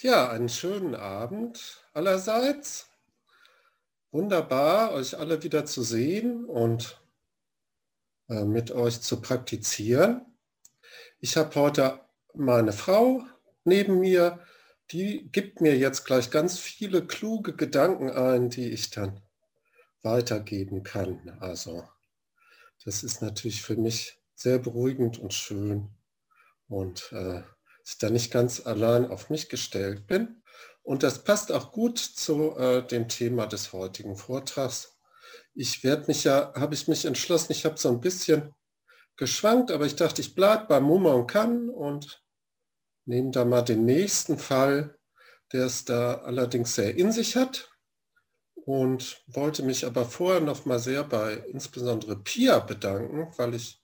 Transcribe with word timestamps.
Ja, 0.00 0.28
einen 0.28 0.50
schönen 0.50 0.94
Abend 0.94 1.82
allerseits. 1.94 2.90
Wunderbar, 4.10 4.92
euch 4.92 5.18
alle 5.18 5.42
wieder 5.42 5.64
zu 5.64 5.82
sehen 5.82 6.44
und 6.44 7.00
äh, 8.28 8.44
mit 8.44 8.70
euch 8.72 9.00
zu 9.00 9.22
praktizieren. 9.22 10.20
Ich 11.18 11.38
habe 11.38 11.54
heute 11.54 12.00
meine 12.34 12.74
Frau 12.74 13.24
neben 13.64 13.98
mir, 13.98 14.40
die 14.90 15.30
gibt 15.32 15.62
mir 15.62 15.74
jetzt 15.78 16.04
gleich 16.04 16.30
ganz 16.30 16.58
viele 16.58 17.06
kluge 17.06 17.56
Gedanken 17.56 18.10
ein, 18.10 18.50
die 18.50 18.70
ich 18.72 18.90
dann 18.90 19.22
weitergeben 20.02 20.82
kann. 20.82 21.38
Also 21.40 21.88
das 22.84 23.02
ist 23.02 23.22
natürlich 23.22 23.62
für 23.62 23.76
mich 23.76 24.20
sehr 24.34 24.58
beruhigend 24.58 25.18
und 25.18 25.32
schön. 25.32 25.88
Und 26.68 27.10
äh, 27.12 27.42
ich 27.86 27.98
da 27.98 28.10
nicht 28.10 28.32
ganz 28.32 28.66
allein 28.66 29.08
auf 29.10 29.30
mich 29.30 29.48
gestellt 29.48 30.06
bin. 30.06 30.42
Und 30.82 31.02
das 31.02 31.24
passt 31.24 31.52
auch 31.52 31.72
gut 31.72 31.98
zu 31.98 32.56
äh, 32.56 32.86
dem 32.86 33.08
Thema 33.08 33.46
des 33.46 33.72
heutigen 33.72 34.16
Vortrags. 34.16 34.98
Ich 35.54 35.84
werde 35.84 36.06
mich 36.08 36.24
ja, 36.24 36.52
habe 36.54 36.74
ich 36.74 36.88
mich 36.88 37.04
entschlossen, 37.04 37.52
ich 37.52 37.64
habe 37.64 37.78
so 37.78 37.88
ein 37.88 38.00
bisschen 38.00 38.54
geschwankt, 39.16 39.70
aber 39.70 39.86
ich 39.86 39.96
dachte, 39.96 40.20
ich 40.20 40.34
bleibe 40.34 40.66
bei 40.66 40.80
Mumma 40.80 41.12
und 41.12 41.26
Kann 41.26 41.70
und 41.70 42.22
nehme 43.06 43.30
da 43.30 43.44
mal 43.44 43.62
den 43.62 43.84
nächsten 43.84 44.38
Fall, 44.38 44.98
der 45.52 45.66
es 45.66 45.84
da 45.84 46.16
allerdings 46.16 46.74
sehr 46.74 46.96
in 46.96 47.12
sich 47.12 47.36
hat 47.36 47.70
und 48.54 49.22
wollte 49.28 49.62
mich 49.62 49.86
aber 49.86 50.04
vorher 50.04 50.40
noch 50.40 50.64
mal 50.66 50.80
sehr 50.80 51.04
bei 51.04 51.34
insbesondere 51.34 52.16
Pia 52.16 52.58
bedanken, 52.58 53.32
weil 53.36 53.54
ich 53.54 53.80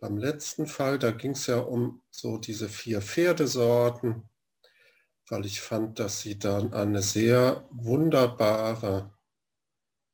beim 0.00 0.16
letzten 0.16 0.66
Fall, 0.66 0.98
da 0.98 1.10
ging 1.10 1.32
es 1.32 1.46
ja 1.46 1.58
um 1.58 2.02
so 2.10 2.38
diese 2.38 2.68
vier 2.68 3.02
Pferdesorten, 3.02 4.28
weil 5.28 5.44
ich 5.46 5.60
fand, 5.60 5.98
dass 5.98 6.20
sie 6.20 6.38
dann 6.38 6.72
eine 6.72 7.02
sehr 7.02 7.68
wunderbare 7.70 9.12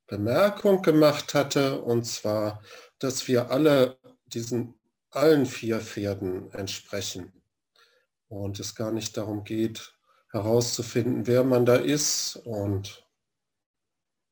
Bemerkung 0.06 0.83
gemacht 0.83 1.34
hatte, 1.34 1.80
und 1.80 2.05
zwar, 2.05 2.62
dass 2.98 3.28
wir 3.28 3.50
alle 3.50 3.98
diesen 4.27 4.75
allen 5.10 5.47
vier 5.47 5.80
Pferden 5.80 6.53
entsprechen. 6.53 7.32
Und 8.28 8.58
es 8.60 8.75
gar 8.75 8.92
nicht 8.92 9.16
darum 9.16 9.44
geht, 9.44 9.94
herauszufinden, 10.32 11.27
wer 11.27 11.44
man 11.44 11.64
da 11.64 11.77
ist 11.77 12.36
und 12.44 13.06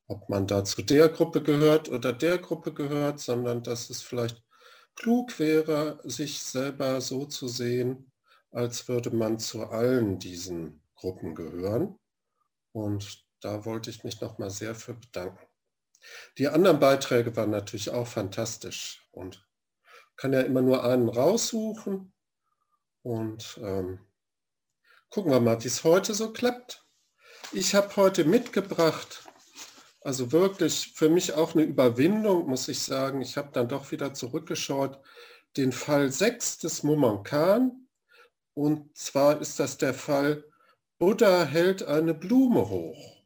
ob 0.07 0.29
man 0.29 0.45
da 0.45 0.63
zu 0.63 0.83
der 0.83 1.09
Gruppe 1.09 1.41
gehört 1.41 1.89
oder 1.89 2.13
der 2.13 2.37
Gruppe 2.37 2.73
gehört, 2.73 3.19
sondern 3.19 3.63
dass 3.63 3.89
es 3.89 4.01
vielleicht 4.03 4.44
klug 4.95 5.39
wäre, 5.39 5.99
sich 6.03 6.41
selber 6.41 7.01
so 7.01 7.25
zu 7.25 7.47
sehen, 7.47 8.11
als 8.51 8.87
würde 8.87 9.11
man 9.11 9.39
zu 9.39 9.67
allen 9.67 10.19
diesen 10.19 10.81
Gruppen 10.95 11.35
gehören. 11.35 11.99
Und 12.71 13.25
da 13.41 13.65
wollte 13.65 13.89
ich 13.89 14.03
mich 14.03 14.21
nochmal 14.21 14.49
sehr 14.49 14.75
für 14.75 14.93
bedanken. 14.93 15.45
Die 16.37 16.47
anderen 16.47 16.79
Beiträge 16.79 17.35
waren 17.35 17.49
natürlich 17.49 17.89
auch 17.89 18.07
fantastisch 18.07 19.07
und 19.11 19.45
kann 20.15 20.33
ja 20.33 20.41
immer 20.41 20.61
nur 20.61 20.83
einen 20.83 21.09
raussuchen 21.09 22.13
und 23.01 23.59
ähm, 23.61 23.99
gucken 25.09 25.31
wir 25.31 25.39
mal, 25.39 25.63
wie 25.63 25.67
es 25.67 25.83
heute 25.83 26.13
so 26.13 26.31
klappt. 26.31 26.85
Ich 27.51 27.75
habe 27.75 27.95
heute 27.95 28.25
mitgebracht 28.25 29.23
also 30.05 30.31
wirklich 30.31 30.93
für 30.93 31.09
mich 31.09 31.33
auch 31.33 31.55
eine 31.55 31.63
Überwindung, 31.63 32.47
muss 32.47 32.67
ich 32.67 32.79
sagen. 32.79 33.21
Ich 33.21 33.37
habe 33.37 33.49
dann 33.53 33.67
doch 33.67 33.89
wieder 33.91 34.13
zurückgeschaut, 34.13 34.99
den 35.57 35.71
Fall 35.71 36.11
6 36.11 36.59
des 36.59 36.83
Mumankan. 36.83 37.87
Und 38.53 38.95
zwar 38.95 39.41
ist 39.41 39.59
das 39.59 39.79
der 39.79 39.95
Fall, 39.95 40.45
Buddha 40.99 41.43
hält 41.43 41.81
eine 41.81 42.13
Blume 42.13 42.69
hoch. 42.69 43.25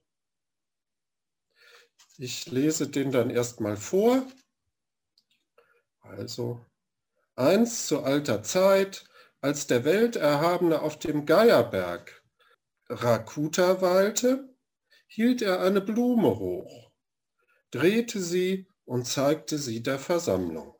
Ich 2.17 2.49
lese 2.49 2.87
den 2.87 3.11
dann 3.11 3.29
erstmal 3.29 3.75
vor. 3.75 4.25
Also, 5.99 6.65
eins 7.35 7.87
zu 7.87 8.03
alter 8.03 8.41
Zeit, 8.41 9.03
als 9.41 9.67
der 9.67 9.83
Welterhabene 9.83 10.81
auf 10.81 10.97
dem 10.97 11.25
Geierberg 11.25 12.23
Rakuta 12.87 13.81
weilte, 13.81 14.49
hielt 15.09 15.41
er 15.41 15.59
eine 15.61 15.81
Blume 15.81 16.37
hoch, 16.37 16.91
drehte 17.71 18.21
sie 18.21 18.67
und 18.85 19.05
zeigte 19.05 19.57
sie 19.57 19.81
der 19.81 19.97
Versammlung. 19.97 20.75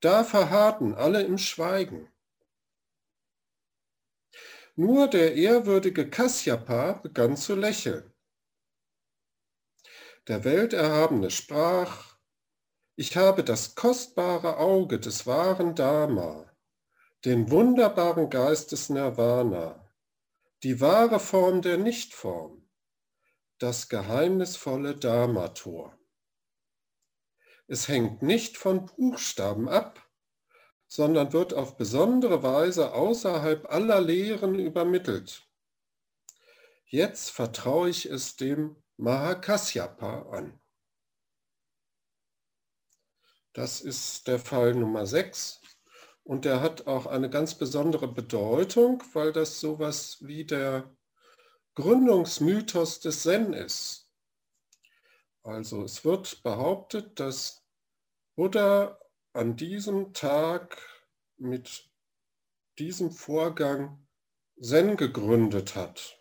Da 0.00 0.24
verharrten 0.24 0.94
alle 0.94 1.22
im 1.22 1.38
Schweigen. 1.38 2.12
Nur 4.74 5.08
der 5.08 5.36
ehrwürdige 5.36 6.10
Kasyapa 6.10 6.94
begann 6.94 7.36
zu 7.36 7.54
lächeln. 7.54 8.12
Der 10.26 10.42
Welterhabene 10.44 11.30
sprach, 11.30 12.16
ich 12.96 13.16
habe 13.16 13.44
das 13.44 13.74
kostbare 13.74 14.56
Auge 14.56 14.98
des 14.98 15.26
wahren 15.26 15.74
Dharma, 15.74 16.50
den 17.24 17.50
wunderbaren 17.50 18.28
Geist 18.28 18.72
des 18.72 18.88
Nirvana, 18.90 19.89
die 20.62 20.80
wahre 20.80 21.20
Form 21.20 21.62
der 21.62 21.78
Nichtform, 21.78 22.68
das 23.58 23.88
geheimnisvolle 23.88 24.94
Dharma-Tor. 24.94 25.98
Es 27.66 27.88
hängt 27.88 28.20
nicht 28.20 28.58
von 28.58 28.86
Buchstaben 28.86 29.68
ab, 29.68 30.06
sondern 30.86 31.32
wird 31.32 31.54
auf 31.54 31.76
besondere 31.76 32.42
Weise 32.42 32.92
außerhalb 32.92 33.70
aller 33.70 34.00
Lehren 34.00 34.58
übermittelt. 34.58 35.48
Jetzt 36.86 37.30
vertraue 37.30 37.88
ich 37.88 38.06
es 38.06 38.36
dem 38.36 38.76
Mahakasyapa 38.96 40.30
an. 40.32 40.60
Das 43.52 43.80
ist 43.80 44.26
der 44.26 44.38
Fall 44.38 44.74
Nummer 44.74 45.06
6. 45.06 45.62
Und 46.30 46.44
der 46.44 46.60
hat 46.60 46.86
auch 46.86 47.06
eine 47.06 47.28
ganz 47.28 47.56
besondere 47.56 48.06
Bedeutung, 48.06 49.02
weil 49.14 49.32
das 49.32 49.58
sowas 49.58 50.18
wie 50.20 50.44
der 50.44 50.96
Gründungsmythos 51.74 53.00
des 53.00 53.24
Zen 53.24 53.52
ist. 53.52 54.08
Also 55.42 55.82
es 55.82 56.04
wird 56.04 56.44
behauptet, 56.44 57.18
dass 57.18 57.66
Buddha 58.36 58.96
an 59.32 59.56
diesem 59.56 60.14
Tag 60.14 60.78
mit 61.36 61.90
diesem 62.78 63.10
Vorgang 63.10 64.06
Zen 64.62 64.96
gegründet 64.96 65.74
hat. 65.74 66.16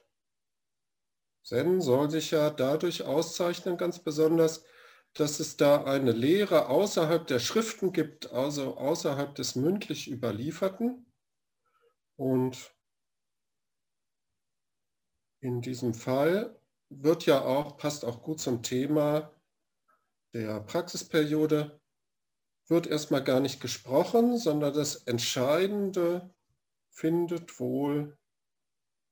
Zen 1.43 1.81
soll 1.81 2.09
sich 2.09 2.31
ja 2.31 2.49
dadurch 2.49 3.03
auszeichnen, 3.03 3.77
ganz 3.77 3.99
besonders, 3.99 4.65
dass 5.13 5.39
es 5.39 5.57
da 5.57 5.83
eine 5.83 6.11
Lehre 6.11 6.67
außerhalb 6.67 7.25
der 7.27 7.39
Schriften 7.39 7.91
gibt, 7.91 8.31
also 8.31 8.77
außerhalb 8.77 9.35
des 9.35 9.55
mündlich 9.55 10.09
Überlieferten. 10.09 11.11
Und 12.15 12.73
in 15.41 15.61
diesem 15.61 15.93
Fall 15.93 16.59
wird 16.89 17.25
ja 17.25 17.41
auch, 17.41 17.77
passt 17.77 18.05
auch 18.05 18.21
gut 18.21 18.39
zum 18.39 18.63
Thema 18.63 19.33
der 20.33 20.59
Praxisperiode, 20.61 21.79
wird 22.67 22.87
erstmal 22.87 23.23
gar 23.23 23.39
nicht 23.39 23.61
gesprochen, 23.61 24.37
sondern 24.37 24.73
das 24.73 24.95
Entscheidende 24.95 26.33
findet 26.91 27.59
wohl, 27.59 28.17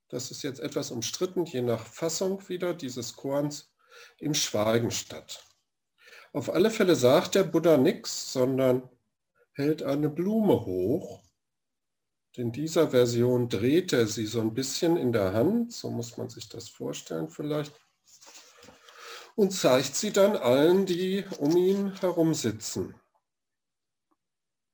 das 0.08 0.30
ist 0.30 0.42
jetzt 0.42 0.60
etwas 0.60 0.90
umstritten, 0.90 1.44
je 1.44 1.62
nach 1.62 1.84
Fassung 1.84 2.48
wieder 2.48 2.74
dieses 2.74 3.16
Korns, 3.16 3.72
im 4.18 4.34
Schweigen 4.34 4.90
statt. 4.90 5.47
Auf 6.38 6.50
alle 6.50 6.70
Fälle 6.70 6.94
sagt 6.94 7.34
der 7.34 7.42
Buddha 7.42 7.76
nichts, 7.76 8.32
sondern 8.32 8.88
hält 9.54 9.82
eine 9.82 10.08
Blume 10.08 10.64
hoch. 10.66 11.24
In 12.36 12.52
dieser 12.52 12.90
Version 12.90 13.48
dreht 13.48 13.92
er 13.92 14.06
sie 14.06 14.24
so 14.26 14.40
ein 14.40 14.54
bisschen 14.54 14.96
in 14.96 15.12
der 15.12 15.32
Hand, 15.32 15.72
so 15.72 15.90
muss 15.90 16.16
man 16.16 16.30
sich 16.30 16.48
das 16.48 16.68
vorstellen 16.68 17.28
vielleicht, 17.28 17.74
und 19.34 19.50
zeigt 19.50 19.96
sie 19.96 20.12
dann 20.12 20.36
allen, 20.36 20.86
die 20.86 21.24
um 21.40 21.56
ihn 21.56 21.92
herum 21.98 22.34
sitzen. 22.34 22.94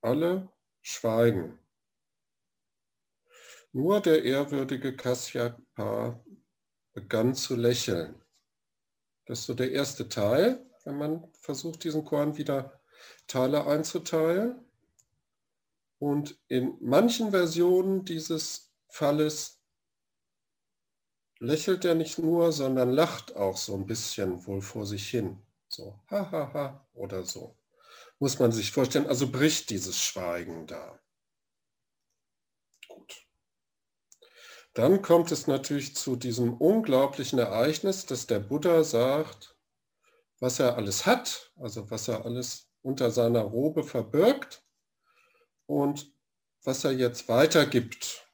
Alle 0.03 0.53
schweigen. 0.83 1.59
Nur 3.73 4.03
der 4.03 4.23
ehrwürdige 4.23 4.94
Kasyapa 4.94 6.23
begann 6.93 7.35
zu 7.35 7.56
lächeln. 7.56 8.23
Das 9.25 9.39
ist 9.39 9.47
so 9.47 9.55
der 9.55 9.73
erste 9.73 10.11
Teil 10.11 10.62
wenn 10.85 10.97
man 10.97 11.29
versucht, 11.41 11.85
diesen 11.85 12.05
Korn 12.05 12.37
wieder 12.37 12.81
Teile 13.27 13.67
einzuteilen. 13.67 14.65
Und 15.99 16.39
in 16.49 16.77
manchen 16.81 17.31
Versionen 17.31 18.05
dieses 18.05 18.73
Falles 18.89 19.61
lächelt 21.39 21.85
er 21.85 21.95
nicht 21.95 22.19
nur, 22.19 22.53
sondern 22.53 22.91
lacht 22.91 23.37
auch 23.37 23.57
so 23.57 23.75
ein 23.75 23.87
bisschen 23.87 24.47
wohl 24.47 24.61
vor 24.61 24.87
sich 24.87 25.09
hin. 25.09 25.43
So, 25.69 25.99
hahaha 26.11 26.31
ha, 26.33 26.55
ha, 26.55 26.87
oder 26.95 27.25
so. 27.25 27.57
Muss 28.19 28.39
man 28.39 28.53
sich 28.53 28.71
vorstellen, 28.71 29.07
also 29.07 29.31
bricht 29.31 29.71
dieses 29.71 30.01
Schweigen 30.01 30.67
da. 30.67 31.01
Gut. 32.89 33.27
Dann 34.73 35.03
kommt 35.03 35.33
es 35.33 35.47
natürlich 35.47 35.97
zu 35.97 36.17
diesem 36.17 36.55
unglaublichen 36.55 37.39
Ereignis, 37.39 38.07
dass 38.07 38.27
der 38.27 38.41
Buddha 38.41 38.85
sagt, 38.85 39.54
was 40.41 40.61
er 40.61 40.77
alles 40.77 41.07
hat, 41.07 41.53
also 41.57 41.91
was 41.91 42.09
er 42.09 42.25
alles 42.25 42.71
unter 42.83 43.11
seiner 43.11 43.43
Robe 43.43 43.83
verbirgt 43.83 44.65
und 45.67 46.13
was 46.63 46.85
er 46.85 46.93
jetzt 46.93 47.29
weitergibt. 47.29 48.29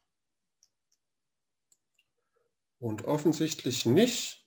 Und 2.78 3.04
offensichtlich 3.04 3.86
nicht 3.86 4.46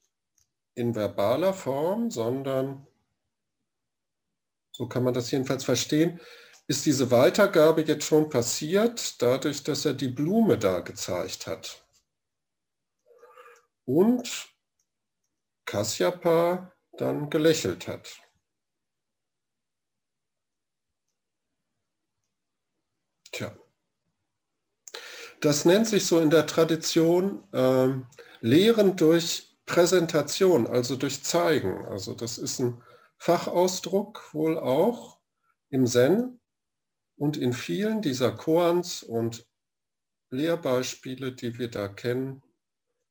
in 0.76 0.96
verbaler 0.96 1.54
Form, 1.54 2.10
sondern, 2.10 2.88
so 4.72 4.88
kann 4.88 5.04
man 5.04 5.14
das 5.14 5.30
jedenfalls 5.30 5.64
verstehen, 5.64 6.20
ist 6.68 6.86
diese 6.86 7.12
Weitergabe 7.12 7.82
jetzt 7.84 8.06
schon 8.06 8.30
passiert, 8.30 9.22
dadurch, 9.22 9.64
dass 9.64 9.86
er 9.86 9.94
die 9.94 10.08
Blume 10.08 10.58
da 10.58 10.80
gezeigt 10.80 11.46
hat. 11.46 11.86
Und 13.86 14.50
Kasyapa 15.66 16.74
dann 16.98 17.30
gelächelt 17.30 17.88
hat. 17.88 18.22
Tja. 23.32 23.56
Das 25.42 25.66
nennt 25.66 25.88
sich 25.88 26.06
so 26.06 26.20
in 26.20 26.30
der 26.30 26.46
Tradition 26.46 27.44
äh, 27.52 27.90
Lehren 28.42 28.96
durch 28.96 29.58
Präsentation, 29.66 30.68
also 30.68 30.96
durch 30.96 31.24
Zeigen. 31.24 31.86
Also 31.86 32.14
das 32.14 32.38
ist 32.38 32.60
ein 32.60 32.82
Fachausdruck 33.18 34.34
wohl 34.34 34.58
auch 34.58 35.20
im 35.70 35.88
Zen 35.88 36.40
und 37.16 37.38
in 37.38 37.54
vielen 37.54 38.02
dieser 38.02 38.32
Koans 38.32 39.04
und 39.04 39.48
Lehrbeispiele, 40.30 41.32
die 41.32 41.58
wir 41.58 41.70
da 41.70 41.88
kennen, 41.88 42.44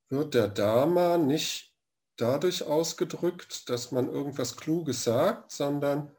wird 0.08 0.34
der 0.34 0.48
Dharma 0.48 1.18
nicht 1.18 1.71
dadurch 2.16 2.64
ausgedrückt, 2.64 3.68
dass 3.68 3.92
man 3.92 4.08
irgendwas 4.08 4.56
Kluges 4.56 5.04
sagt, 5.04 5.52
sondern 5.52 6.14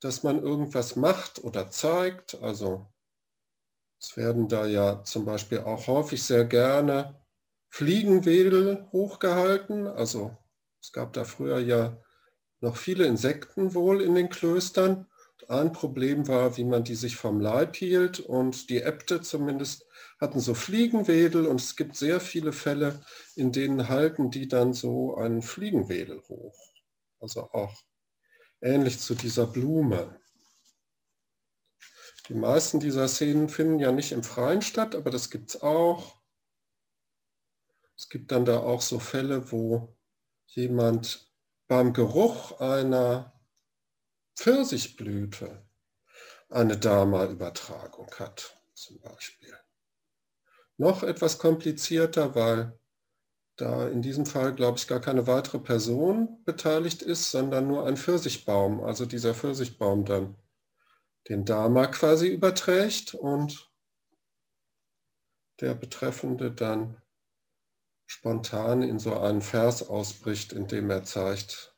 dass 0.00 0.22
man 0.22 0.42
irgendwas 0.42 0.96
macht 0.96 1.42
oder 1.42 1.70
zeigt. 1.70 2.40
Also 2.42 2.86
es 4.00 4.16
werden 4.16 4.48
da 4.48 4.66
ja 4.66 5.02
zum 5.04 5.24
Beispiel 5.24 5.60
auch 5.60 5.86
häufig 5.86 6.22
sehr 6.22 6.44
gerne 6.44 7.20
Fliegenwedel 7.68 8.88
hochgehalten. 8.92 9.86
Also 9.86 10.36
es 10.80 10.92
gab 10.92 11.12
da 11.12 11.24
früher 11.24 11.58
ja 11.58 12.00
noch 12.60 12.76
viele 12.76 13.06
Insekten 13.06 13.74
wohl 13.74 14.02
in 14.02 14.14
den 14.14 14.28
Klöstern. 14.28 15.06
Ein 15.48 15.72
Problem 15.72 16.26
war, 16.26 16.56
wie 16.56 16.64
man 16.64 16.82
die 16.82 16.96
sich 16.96 17.16
vom 17.16 17.40
Leib 17.40 17.76
hielt 17.76 18.18
und 18.18 18.68
die 18.68 18.82
Äbte 18.82 19.20
zumindest 19.20 19.86
hatten 20.20 20.40
so 20.40 20.54
Fliegenwedel 20.54 21.46
und 21.46 21.60
es 21.60 21.76
gibt 21.76 21.96
sehr 21.96 22.20
viele 22.20 22.52
Fälle, 22.52 23.00
in 23.36 23.52
denen 23.52 23.88
halten 23.88 24.30
die 24.30 24.48
dann 24.48 24.72
so 24.72 25.14
einen 25.14 25.42
Fliegenwedel 25.42 26.20
hoch. 26.28 26.58
Also 27.20 27.42
auch 27.52 27.74
ähnlich 28.60 28.98
zu 28.98 29.14
dieser 29.14 29.46
Blume. 29.46 30.20
Die 32.28 32.34
meisten 32.34 32.80
dieser 32.80 33.06
Szenen 33.06 33.48
finden 33.48 33.78
ja 33.78 33.92
nicht 33.92 34.10
im 34.10 34.24
Freien 34.24 34.62
statt, 34.62 34.96
aber 34.96 35.10
das 35.10 35.30
gibt 35.30 35.50
es 35.50 35.62
auch. 35.62 36.16
Es 37.96 38.08
gibt 38.08 38.32
dann 38.32 38.44
da 38.44 38.58
auch 38.58 38.82
so 38.82 38.98
Fälle, 38.98 39.52
wo 39.52 39.96
jemand 40.46 41.32
beim 41.68 41.92
Geruch 41.92 42.60
einer 42.60 43.35
Pfirsichblüte 44.36 45.66
eine 46.48 46.76
Dharma-Übertragung 46.76 48.10
hat, 48.18 48.62
zum 48.74 49.00
Beispiel. 49.00 49.54
Noch 50.76 51.02
etwas 51.02 51.38
komplizierter, 51.38 52.34
weil 52.34 52.78
da 53.56 53.88
in 53.88 54.02
diesem 54.02 54.26
Fall, 54.26 54.54
glaube 54.54 54.78
ich, 54.78 54.86
gar 54.86 55.00
keine 55.00 55.26
weitere 55.26 55.58
Person 55.58 56.44
beteiligt 56.44 57.02
ist, 57.02 57.30
sondern 57.30 57.66
nur 57.66 57.86
ein 57.86 57.96
Pfirsichbaum, 57.96 58.84
also 58.84 59.06
dieser 59.06 59.34
Pfirsichbaum 59.34 60.04
dann 60.04 60.36
den 61.28 61.44
Dharma 61.44 61.86
quasi 61.86 62.28
überträgt 62.28 63.14
und 63.14 63.72
der 65.60 65.74
Betreffende 65.74 66.52
dann 66.52 67.00
spontan 68.06 68.82
in 68.82 68.98
so 68.98 69.18
einen 69.18 69.40
Vers 69.40 69.88
ausbricht, 69.88 70.52
in 70.52 70.68
dem 70.68 70.90
er 70.90 71.02
zeigt, 71.02 71.75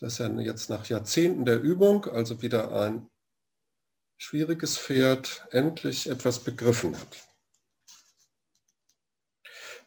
dass 0.00 0.20
er 0.20 0.30
jetzt 0.40 0.70
nach 0.70 0.86
Jahrzehnten 0.86 1.44
der 1.44 1.60
Übung, 1.60 2.06
also 2.06 2.40
wieder 2.42 2.72
ein 2.72 3.10
schwieriges 4.16 4.78
Pferd, 4.78 5.46
endlich 5.50 6.08
etwas 6.08 6.40
begriffen 6.40 6.98
hat. 6.98 7.28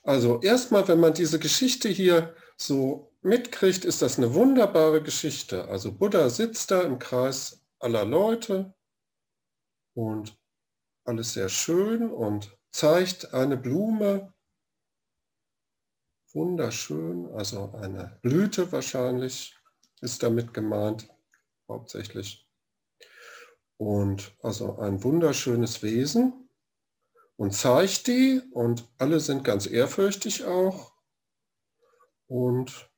Also 0.04 0.42
erstmal, 0.42 0.88
wenn 0.88 1.00
man 1.00 1.14
diese 1.14 1.40
Geschichte 1.40 1.88
hier 1.88 2.36
so 2.58 3.14
mitkriegt, 3.22 3.86
ist 3.86 4.02
das 4.02 4.18
eine 4.18 4.34
wunderbare 4.34 5.02
Geschichte. 5.02 5.68
Also 5.68 5.92
Buddha 5.92 6.30
sitzt 6.30 6.72
da 6.72 6.82
im 6.82 6.98
Kreis 6.98 7.62
aller 7.80 8.06
Leute 8.06 8.74
und 9.94 10.38
alles 11.04 11.34
sehr 11.34 11.50
schön 11.50 12.10
und 12.10 12.58
zeigt 12.72 13.34
eine 13.34 13.58
Blume. 13.58 14.34
Wunderschön, 16.34 17.28
also 17.34 17.74
eine 17.74 18.18
Blüte 18.22 18.72
wahrscheinlich 18.72 19.61
ist 20.02 20.24
damit 20.24 20.54
gemeint, 20.54 21.08
hauptsächlich. 21.68 22.48
Und 23.78 24.36
also 24.42 24.78
ein 24.78 25.04
wunderschönes 25.04 25.82
Wesen 25.82 26.50
und 27.38 27.54
zeigt 27.54 28.08
die 28.08 28.42
und 28.52 28.88
alle 28.98 29.20
sind 29.20 29.44
ganz 29.44 29.66
ehrfürchtig 29.66 30.46
auch. 30.46 30.94
Und 32.28 32.92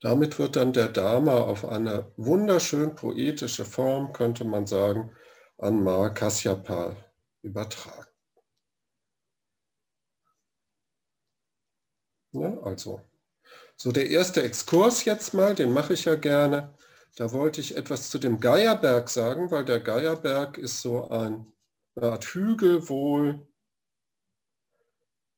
damit 0.00 0.38
wird 0.38 0.56
dann 0.56 0.72
der 0.72 0.88
Dharma 0.88 1.38
auf 1.40 1.66
eine 1.66 2.10
wunderschön 2.16 2.94
poetische 2.94 3.66
Form, 3.66 4.12
könnte 4.14 4.44
man 4.44 4.66
sagen, 4.66 5.14
an 5.58 5.82
Mahakasyapa 5.82 6.96
übertragen. 7.42 8.06
Ja, 12.32 12.56
also, 12.62 13.00
so 13.80 13.92
der 13.92 14.10
erste 14.10 14.42
Exkurs 14.42 15.06
jetzt 15.06 15.32
mal, 15.32 15.54
den 15.54 15.72
mache 15.72 15.94
ich 15.94 16.04
ja 16.04 16.14
gerne. 16.14 16.74
Da 17.16 17.32
wollte 17.32 17.62
ich 17.62 17.76
etwas 17.78 18.10
zu 18.10 18.18
dem 18.18 18.38
Geierberg 18.38 19.08
sagen, 19.08 19.50
weil 19.50 19.64
der 19.64 19.80
Geierberg 19.80 20.58
ist 20.58 20.82
so 20.82 21.08
ein 21.08 21.46
eine 21.94 22.12
Art 22.12 22.24
Hügel 22.24 22.88
wohl 22.88 23.46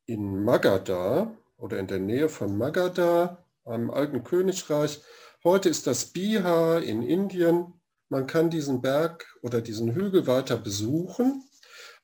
in 0.06 0.44
Magadha 0.44 1.36
oder 1.56 1.78
in 1.78 1.86
der 1.86 2.00
Nähe 2.00 2.28
von 2.28 2.58
Magadha, 2.58 3.44
einem 3.64 3.90
alten 3.90 4.24
Königreich. 4.24 5.00
Heute 5.44 5.68
ist 5.68 5.86
das 5.86 6.06
Bihar 6.06 6.82
in 6.82 7.02
Indien. 7.02 7.80
Man 8.08 8.26
kann 8.26 8.50
diesen 8.50 8.82
Berg 8.82 9.26
oder 9.42 9.60
diesen 9.60 9.94
Hügel 9.94 10.26
weiter 10.26 10.56
besuchen, 10.56 11.44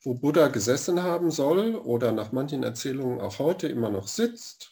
wo 0.02 0.14
Buddha 0.14 0.48
gesessen 0.48 1.02
haben 1.02 1.30
soll 1.32 1.74
oder 1.74 2.12
nach 2.12 2.30
manchen 2.30 2.62
Erzählungen 2.62 3.20
auch 3.20 3.40
heute 3.40 3.66
immer 3.66 3.90
noch 3.90 4.06
sitzt. 4.06 4.67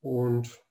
Und 0.00 0.62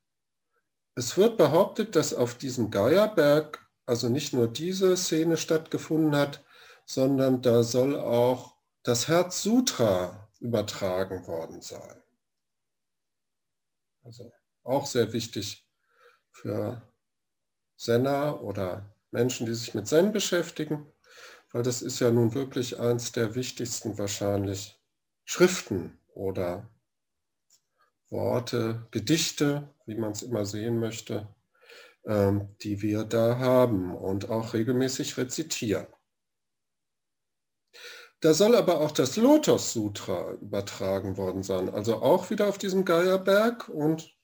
es 0.95 1.17
wird 1.17 1.37
behauptet, 1.37 1.95
dass 1.95 2.13
auf 2.13 2.35
diesem 2.35 2.71
Geierberg 2.71 3.67
also 3.85 4.09
nicht 4.09 4.33
nur 4.33 4.47
diese 4.47 4.97
Szene 4.97 5.37
stattgefunden 5.37 6.15
hat, 6.15 6.43
sondern 6.85 7.41
da 7.41 7.63
soll 7.63 7.97
auch 7.97 8.55
das 8.83 9.07
Herz 9.07 9.41
Sutra 9.43 10.29
übertragen 10.39 11.27
worden 11.27 11.61
sein. 11.61 12.01
Also 14.03 14.31
auch 14.63 14.85
sehr 14.85 15.13
wichtig 15.13 15.67
für 16.31 16.81
Senner 17.75 18.41
oder 18.41 18.95
Menschen, 19.11 19.45
die 19.45 19.53
sich 19.53 19.73
mit 19.73 19.87
Zen 19.87 20.11
beschäftigen, 20.11 20.91
weil 21.51 21.63
das 21.63 21.81
ist 21.81 21.99
ja 21.99 22.11
nun 22.11 22.33
wirklich 22.33 22.79
eins 22.79 23.11
der 23.11 23.35
wichtigsten 23.35 23.97
wahrscheinlich 23.97 24.79
Schriften 25.25 25.99
oder 26.13 26.69
Worte, 28.09 28.87
Gedichte, 28.91 29.69
wie 29.85 29.95
man 29.95 30.11
es 30.11 30.21
immer 30.21 30.45
sehen 30.45 30.79
möchte, 30.79 31.27
ähm, 32.05 32.55
die 32.61 32.81
wir 32.81 33.03
da 33.03 33.39
haben 33.39 33.95
und 33.95 34.29
auch 34.29 34.53
regelmäßig 34.53 35.17
rezitieren. 35.17 35.87
Da 38.21 38.33
soll 38.33 38.55
aber 38.55 38.81
auch 38.81 38.91
das 38.91 39.15
Lotus 39.15 39.73
Sutra 39.73 40.31
übertragen 40.33 41.17
worden 41.17 41.43
sein, 41.43 41.69
also 41.69 42.01
auch 42.01 42.31
wieder 42.31 42.47
auf 42.47 42.57
diesem 42.57 42.83
Geierberg. 42.83 43.69
Und 43.69 44.15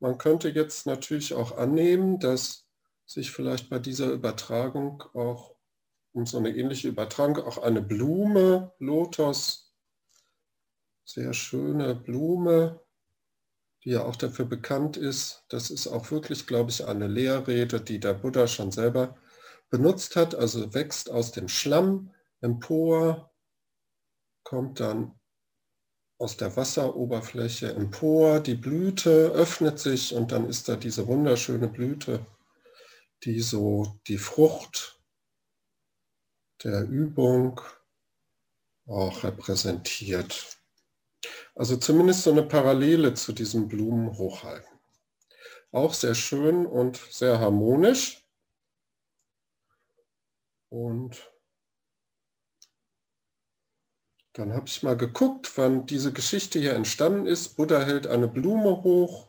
man 0.00 0.18
könnte 0.18 0.50
jetzt 0.50 0.84
natürlich 0.84 1.32
auch 1.32 1.56
annehmen, 1.56 2.18
dass 2.18 2.66
sich 3.06 3.30
vielleicht 3.30 3.70
bei 3.70 3.78
dieser 3.78 4.10
Übertragung 4.10 5.02
auch 5.14 5.56
um 6.12 6.26
so 6.26 6.36
eine 6.36 6.54
ähnliche 6.54 6.88
Übertragung 6.88 7.38
auch 7.38 7.56
eine 7.56 7.80
Blume, 7.80 8.74
Lotus, 8.78 9.72
sehr 11.04 11.32
schöne 11.32 11.94
Blume, 11.94 12.81
die 13.84 13.90
ja 13.90 14.04
auch 14.04 14.16
dafür 14.16 14.44
bekannt 14.44 14.96
ist. 14.96 15.44
Das 15.48 15.70
ist 15.70 15.86
auch 15.86 16.10
wirklich, 16.10 16.46
glaube 16.46 16.70
ich, 16.70 16.86
eine 16.86 17.08
Lehrrede, 17.08 17.80
die 17.80 17.98
der 17.98 18.14
Buddha 18.14 18.46
schon 18.46 18.70
selber 18.70 19.16
benutzt 19.70 20.16
hat, 20.16 20.34
also 20.34 20.74
wächst 20.74 21.10
aus 21.10 21.32
dem 21.32 21.48
Schlamm 21.48 22.12
empor, 22.40 23.32
kommt 24.44 24.80
dann 24.80 25.18
aus 26.18 26.36
der 26.36 26.54
Wasseroberfläche 26.56 27.72
empor, 27.74 28.40
die 28.40 28.54
Blüte 28.54 29.32
öffnet 29.32 29.80
sich 29.80 30.14
und 30.14 30.30
dann 30.30 30.48
ist 30.48 30.68
da 30.68 30.76
diese 30.76 31.06
wunderschöne 31.08 31.68
Blüte, 31.68 32.24
die 33.24 33.40
so 33.40 33.98
die 34.06 34.18
Frucht 34.18 35.00
der 36.62 36.86
Übung 36.86 37.60
auch 38.86 39.24
repräsentiert. 39.24 40.61
Also 41.54 41.76
zumindest 41.76 42.22
so 42.22 42.30
eine 42.30 42.42
Parallele 42.42 43.14
zu 43.14 43.32
diesem 43.32 43.68
Blumenhochhalten. 43.68 44.70
Auch 45.70 45.94
sehr 45.94 46.14
schön 46.14 46.66
und 46.66 46.96
sehr 47.10 47.40
harmonisch. 47.40 48.26
Und 50.68 51.30
dann 54.32 54.54
habe 54.54 54.66
ich 54.66 54.82
mal 54.82 54.96
geguckt, 54.96 55.52
wann 55.56 55.84
diese 55.84 56.12
Geschichte 56.12 56.58
hier 56.58 56.74
entstanden 56.74 57.26
ist. 57.26 57.56
Buddha 57.56 57.82
hält 57.82 58.06
eine 58.06 58.28
Blume 58.28 58.82
hoch. 58.82 59.28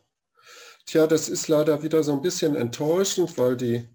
Tja, 0.86 1.08
das 1.08 1.28
ist 1.28 1.50
leider 1.50 1.84
wieder 1.84 2.04
so 2.04 2.14
ein 2.14 2.22
bisschen 2.22 2.56
enttäuschend, 2.56 3.38
weil 3.38 3.58
die 3.58 3.90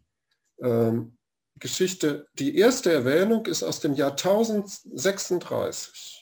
ähm, 0.61 1.17
Geschichte, 1.59 2.29
die 2.35 2.59
erste 2.59 2.93
Erwähnung 2.93 3.47
ist 3.47 3.63
aus 3.63 3.81
dem 3.81 3.95
Jahr 3.95 4.13
1036. 4.13 6.18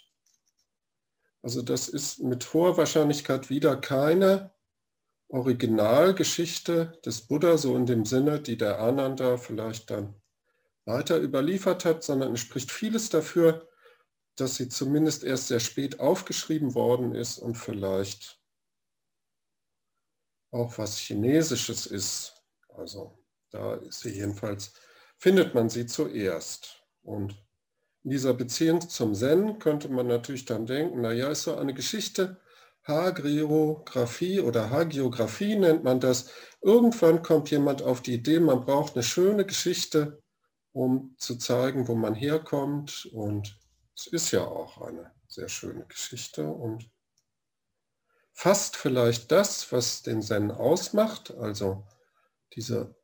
Also 1.47 1.63
das 1.63 1.87
ist 1.89 2.19
mit 2.19 2.53
hoher 2.55 2.77
Wahrscheinlichkeit 2.77 3.51
wieder 3.51 3.77
keine 3.77 4.53
Originalgeschichte 5.29 7.01
des 7.05 7.29
Buddha, 7.29 7.57
so 7.57 7.77
in 7.77 7.87
dem 7.87 8.05
Sinne, 8.05 8.41
die 8.41 8.59
der 8.59 8.81
Ananda 8.81 9.37
vielleicht 9.37 9.91
dann 9.91 10.21
weiter 10.87 11.21
überliefert 11.21 11.85
hat, 11.85 12.03
sondern 12.03 12.33
es 12.33 12.41
spricht 12.41 12.73
vieles 12.73 13.11
dafür, 13.11 13.69
dass 14.35 14.57
sie 14.57 14.69
zumindest 14.69 15.23
erst 15.23 15.47
sehr 15.47 15.61
spät 15.61 16.01
aufgeschrieben 16.01 16.75
worden 16.75 17.15
ist 17.15 17.39
und 17.39 17.55
vielleicht 17.55 18.43
auch 20.51 20.77
was 20.79 20.99
Chinesisches 20.99 21.87
ist. 21.87 22.43
Also 22.71 23.25
da 23.51 23.77
ist 23.77 24.01
sie 24.01 24.17
jedenfalls, 24.17 24.73
findet 25.17 25.55
man 25.55 25.69
sie 25.69 25.87
zuerst. 25.87 26.83
Und 27.03 27.46
in 28.07 28.11
dieser 28.11 28.35
Beziehung 28.35 28.89
zum 28.89 29.17
Zen 29.17 29.59
könnte 29.59 29.89
man 29.89 30.07
natürlich 30.07 30.45
dann 30.45 30.65
denken, 30.65 31.01
naja, 31.01 31.29
ist 31.29 31.43
so 31.43 31.57
eine 31.57 31.75
Geschichte, 31.75 32.41
Hagiografie 32.85 34.39
oder 34.39 34.71
Hagiografie 34.71 35.57
nennt 35.57 35.83
man 35.83 35.99
das. 35.99 36.31
Irgendwann 36.63 37.25
kommt 37.25 37.51
jemand 37.51 37.83
auf 37.83 38.03
die 38.03 38.15
Idee, 38.15 38.39
man 38.39 38.65
braucht 38.65 38.95
eine 38.95 39.03
schöne 39.03 39.45
Geschichte, 39.45 40.23
um 40.71 41.17
zu 41.19 41.37
zeigen, 41.37 41.89
wo 41.89 41.97
man 41.97 42.15
herkommt. 42.15 43.09
Und 43.13 43.59
es 43.97 44.07
ist 44.07 44.31
ja 44.31 44.45
auch 44.45 44.81
eine 44.83 45.11
sehr 45.27 45.49
schöne 45.49 45.85
Geschichte. 45.87 46.47
Und 46.47 46.89
fast 48.33 48.77
vielleicht 48.77 49.33
das, 49.33 49.73
was 49.73 50.05
den 50.05 50.23
Zen 50.23 50.53
ausmacht, 50.53 51.35
also 51.35 51.89
diese 52.53 52.95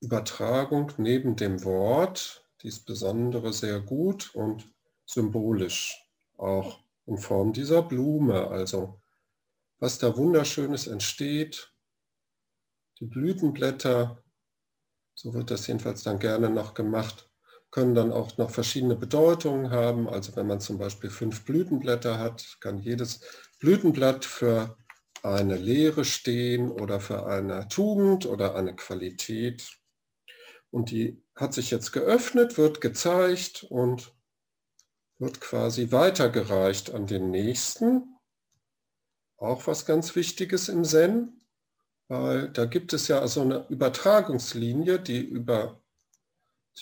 Übertragung 0.00 0.92
neben 0.96 1.36
dem 1.36 1.62
Wort, 1.62 2.45
dies 2.66 2.80
Besondere 2.80 3.52
sehr 3.52 3.78
gut 3.78 4.34
und 4.34 4.68
symbolisch, 5.06 6.04
auch 6.36 6.80
in 7.06 7.16
Form 7.16 7.52
dieser 7.52 7.80
Blume, 7.80 8.48
also 8.48 9.00
was 9.78 9.98
da 9.98 10.16
Wunderschönes 10.16 10.88
entsteht, 10.88 11.72
die 12.98 13.04
Blütenblätter, 13.04 14.20
so 15.14 15.32
wird 15.32 15.52
das 15.52 15.68
jedenfalls 15.68 16.02
dann 16.02 16.18
gerne 16.18 16.50
noch 16.50 16.74
gemacht, 16.74 17.30
können 17.70 17.94
dann 17.94 18.10
auch 18.10 18.36
noch 18.36 18.50
verschiedene 18.50 18.96
Bedeutungen 18.96 19.70
haben. 19.70 20.08
Also 20.08 20.34
wenn 20.34 20.48
man 20.48 20.60
zum 20.60 20.78
Beispiel 20.78 21.10
fünf 21.10 21.44
Blütenblätter 21.44 22.18
hat, 22.18 22.56
kann 22.60 22.78
jedes 22.78 23.20
Blütenblatt 23.60 24.24
für 24.24 24.76
eine 25.22 25.56
Lehre 25.56 26.04
stehen 26.04 26.70
oder 26.70 26.98
für 26.98 27.26
eine 27.26 27.68
Tugend 27.68 28.26
oder 28.26 28.56
eine 28.56 28.74
Qualität. 28.74 29.78
Und 30.76 30.90
die 30.90 31.22
hat 31.34 31.54
sich 31.54 31.70
jetzt 31.70 31.92
geöffnet, 31.92 32.58
wird 32.58 32.82
gezeigt 32.82 33.64
und 33.64 34.14
wird 35.16 35.40
quasi 35.40 35.90
weitergereicht 35.90 36.92
an 36.92 37.06
den 37.06 37.30
nächsten. 37.30 38.14
Auch 39.38 39.66
was 39.66 39.86
ganz 39.86 40.14
Wichtiges 40.16 40.68
im 40.68 40.84
Zen, 40.84 41.40
weil 42.08 42.50
da 42.50 42.66
gibt 42.66 42.92
es 42.92 43.08
ja 43.08 43.26
so 43.26 43.40
eine 43.40 43.66
Übertragungslinie, 43.70 45.00
die 45.00 45.22
über 45.24 45.80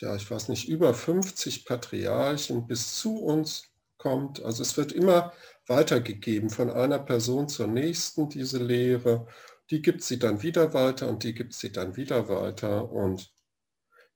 ja, 0.01 0.17
ich 0.17 0.29
weiß 0.29 0.49
nicht, 0.49 0.69
über 0.69 0.93
50 0.93 1.65
Patriarchen 1.65 2.67
bis 2.67 2.97
zu 2.97 3.23
uns 3.23 3.71
kommt. 3.97 4.43
Also 4.43 4.63
es 4.63 4.77
wird 4.77 4.91
immer 4.91 5.33
weitergegeben 5.69 6.51
von 6.51 6.69
einer 6.69 6.99
Person 6.99 7.49
zur 7.49 7.69
nächsten, 7.69 8.29
diese 8.29 8.59
Lehre. 8.59 9.29
Die 9.71 9.83
gibt 9.83 10.03
sie 10.03 10.19
dann 10.19 10.43
wieder 10.43 10.75
weiter 10.75 11.09
und 11.09 11.23
die 11.23 11.33
gibt 11.33 11.55
sie 11.55 11.71
dann 11.71 11.95
wieder 11.95 12.29
weiter. 12.29 12.91
Und 12.91 13.33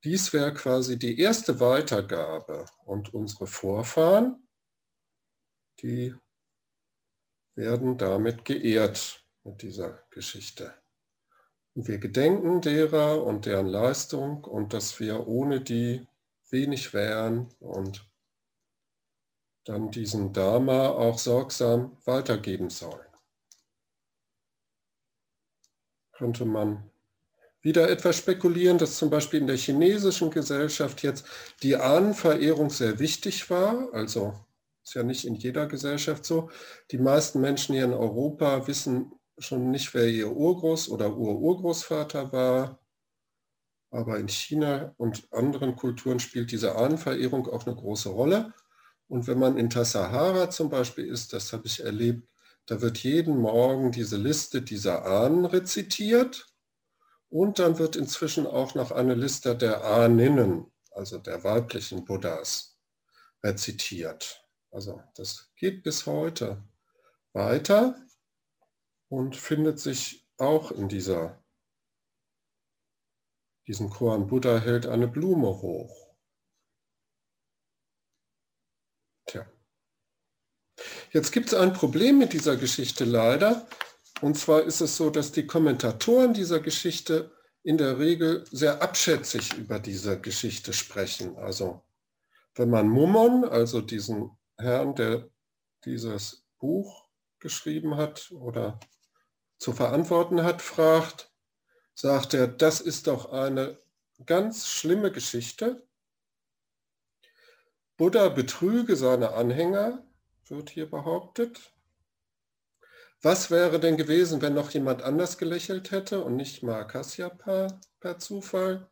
dies 0.05 0.33
wäre 0.33 0.55
quasi 0.55 0.99
die 0.99 1.19
erste 1.19 1.61
Weitergabe. 1.61 2.67
Und 2.85 3.13
unsere 3.15 3.47
Vorfahren, 3.47 4.49
die 5.81 6.15
werden 7.55 7.99
damit 7.99 8.45
geehrt 8.45 9.25
mit 9.45 9.63
dieser 9.63 10.05
Geschichte. 10.11 10.75
Und 11.75 11.89
wir 11.89 11.99
gedenken 11.99 12.61
derer 12.61 13.25
und 13.25 13.47
deren 13.47 13.67
Leistung 13.67 14.45
und 14.45 14.73
dass 14.73 14.99
wir 15.01 15.27
ohne 15.27 15.61
die 15.61 16.07
wenig 16.51 16.95
wären 16.95 17.53
und 17.61 18.09
dann 19.65 19.91
diesen 19.91 20.33
Dharma 20.33 20.89
auch 20.89 21.19
sorgsam 21.19 21.97
weitergeben 22.05 22.71
sollen. 22.71 23.07
Könnte 26.13 26.45
man 26.47 26.91
wieder 27.61 27.91
etwas 27.91 28.17
spekulieren, 28.17 28.79
dass 28.79 28.97
zum 28.97 29.11
Beispiel 29.11 29.41
in 29.41 29.47
der 29.47 29.57
chinesischen 29.57 30.31
Gesellschaft 30.31 31.03
jetzt 31.03 31.27
die 31.63 31.77
Ahnenverehrung 31.77 32.71
sehr 32.71 32.99
wichtig 32.99 33.51
war. 33.51 33.89
Also 33.93 34.35
ist 34.85 34.95
ja 34.95 35.03
nicht 35.03 35.25
in 35.25 35.35
jeder 35.35 35.67
Gesellschaft 35.67 36.25
so. 36.25 36.51
Die 36.91 36.99
meisten 36.99 37.41
Menschen 37.41 37.75
hier 37.75 37.85
in 37.85 37.93
Europa 37.93 38.67
wissen 38.67 39.13
schon 39.39 39.71
nicht, 39.71 39.93
wer 39.95 40.09
ihr 40.09 40.29
Urgroß- 40.29 40.89
oder 40.89 41.17
Ururgroßvater 41.17 42.33
war, 42.33 42.81
aber 43.91 44.19
in 44.19 44.29
China 44.29 44.95
und 44.97 45.29
anderen 45.33 45.77
Kulturen 45.77 46.21
spielt 46.21 46.53
diese 46.53 46.77
Ahnenverehrung 46.77 47.47
auch 47.49 47.67
eine 47.67 47.77
große 47.77 48.09
Rolle. 48.09 48.53
Und 49.09 49.27
wenn 49.27 49.39
man 49.39 49.57
in 49.57 49.71
Tassahara 49.71 50.51
zum 50.51 50.69
Beispiel 50.69 51.07
ist, 51.07 51.33
das 51.33 51.53
habe 51.53 51.67
ich 51.67 51.81
erlebt, 51.81 52.29
da 52.67 52.83
wird 52.83 52.99
jeden 52.99 53.39
Morgen 53.39 53.93
diese 53.93 54.19
Liste 54.19 54.61
dieser 54.61 55.07
Ahnen 55.07 55.47
rezitiert 55.47 56.47
und 57.31 57.59
dann 57.59 57.79
wird 57.79 57.97
inzwischen 57.97 58.47
auch 58.47 58.75
noch 58.75 58.91
eine 58.91 59.15
Liste 59.15 59.57
der 59.57 59.85
Ahninnen, 59.85 60.73
also 60.93 61.19
der 61.19 61.45
weiblichen 61.45 62.05
Buddhas, 62.05 62.79
rezitiert. 63.43 64.45
Also 64.71 65.03
das 65.15 65.53
geht 65.57 65.83
bis 65.83 66.07
heute 66.07 66.63
weiter 67.33 67.97
und 69.09 69.37
findet 69.37 69.79
sich 69.81 70.29
auch 70.39 70.71
in 70.71 70.89
dieser, 70.89 71.43
diesem 73.67 73.91
Koran 73.91 74.27
Buddha 74.27 74.59
hält 74.59 74.87
eine 74.87 75.09
Blume 75.09 75.49
hoch. 75.49 76.15
Tja. 79.27 79.47
Jetzt 81.13 81.33
gibt 81.33 81.49
es 81.49 81.55
ein 81.55 81.73
Problem 81.73 82.19
mit 82.19 82.33
dieser 82.33 82.57
Geschichte 82.57 83.05
leider. 83.05 83.67
Und 84.21 84.37
zwar 84.37 84.63
ist 84.63 84.81
es 84.81 84.97
so, 84.97 85.11
dass 85.11 85.33
die 85.33 85.47
Kommentatoren 85.47 86.35
dieser 86.35 86.61
Geschichte 86.61 87.31
in 87.63 87.79
der 87.79 87.99
Regel 87.99 88.45
sehr 88.51 88.83
abschätzig 88.83 89.55
über 89.57 89.79
diese 89.79 90.21
Geschichte 90.21 90.73
sprechen. 90.73 91.37
Also 91.37 91.83
wenn 92.55 92.71
man 92.71 92.89
Mummon, 92.89 93.45
also 93.45 93.81
diesen 93.81 94.37
Herrn, 94.57 94.95
der 94.95 95.29
dieses 95.85 96.45
Buch 96.59 97.09
geschrieben 97.39 97.97
hat 97.97 98.33
oder 98.33 98.81
zu 99.59 99.73
verantworten 99.73 100.43
hat, 100.43 100.63
fragt, 100.63 101.33
sagt 101.95 102.35
er, 102.35 102.49
das 102.49 102.81
ist 102.81 103.07
doch 103.07 103.33
eine 103.33 103.79
ganz 104.27 104.69
schlimme 104.69 105.13
Geschichte. 105.13 105.87
Buddha 107.97 108.29
betrüge 108.29 108.97
seine 108.97 109.33
Anhänger, 109.33 110.05
wird 110.47 110.71
hier 110.71 110.89
behauptet. 110.89 111.73
Was 113.21 113.51
wäre 113.51 113.81
denn 113.81 113.97
gewesen, 113.97 114.43
wenn 114.43 114.55
noch 114.55 114.71
jemand 114.71 115.03
anders 115.03 115.39
gelächelt 115.39 115.91
hätte 115.91 116.23
und 116.23 116.37
nicht 116.37 116.63
Marakasyapa 116.63 117.81
per 117.99 118.19
Zufall? 118.19 118.89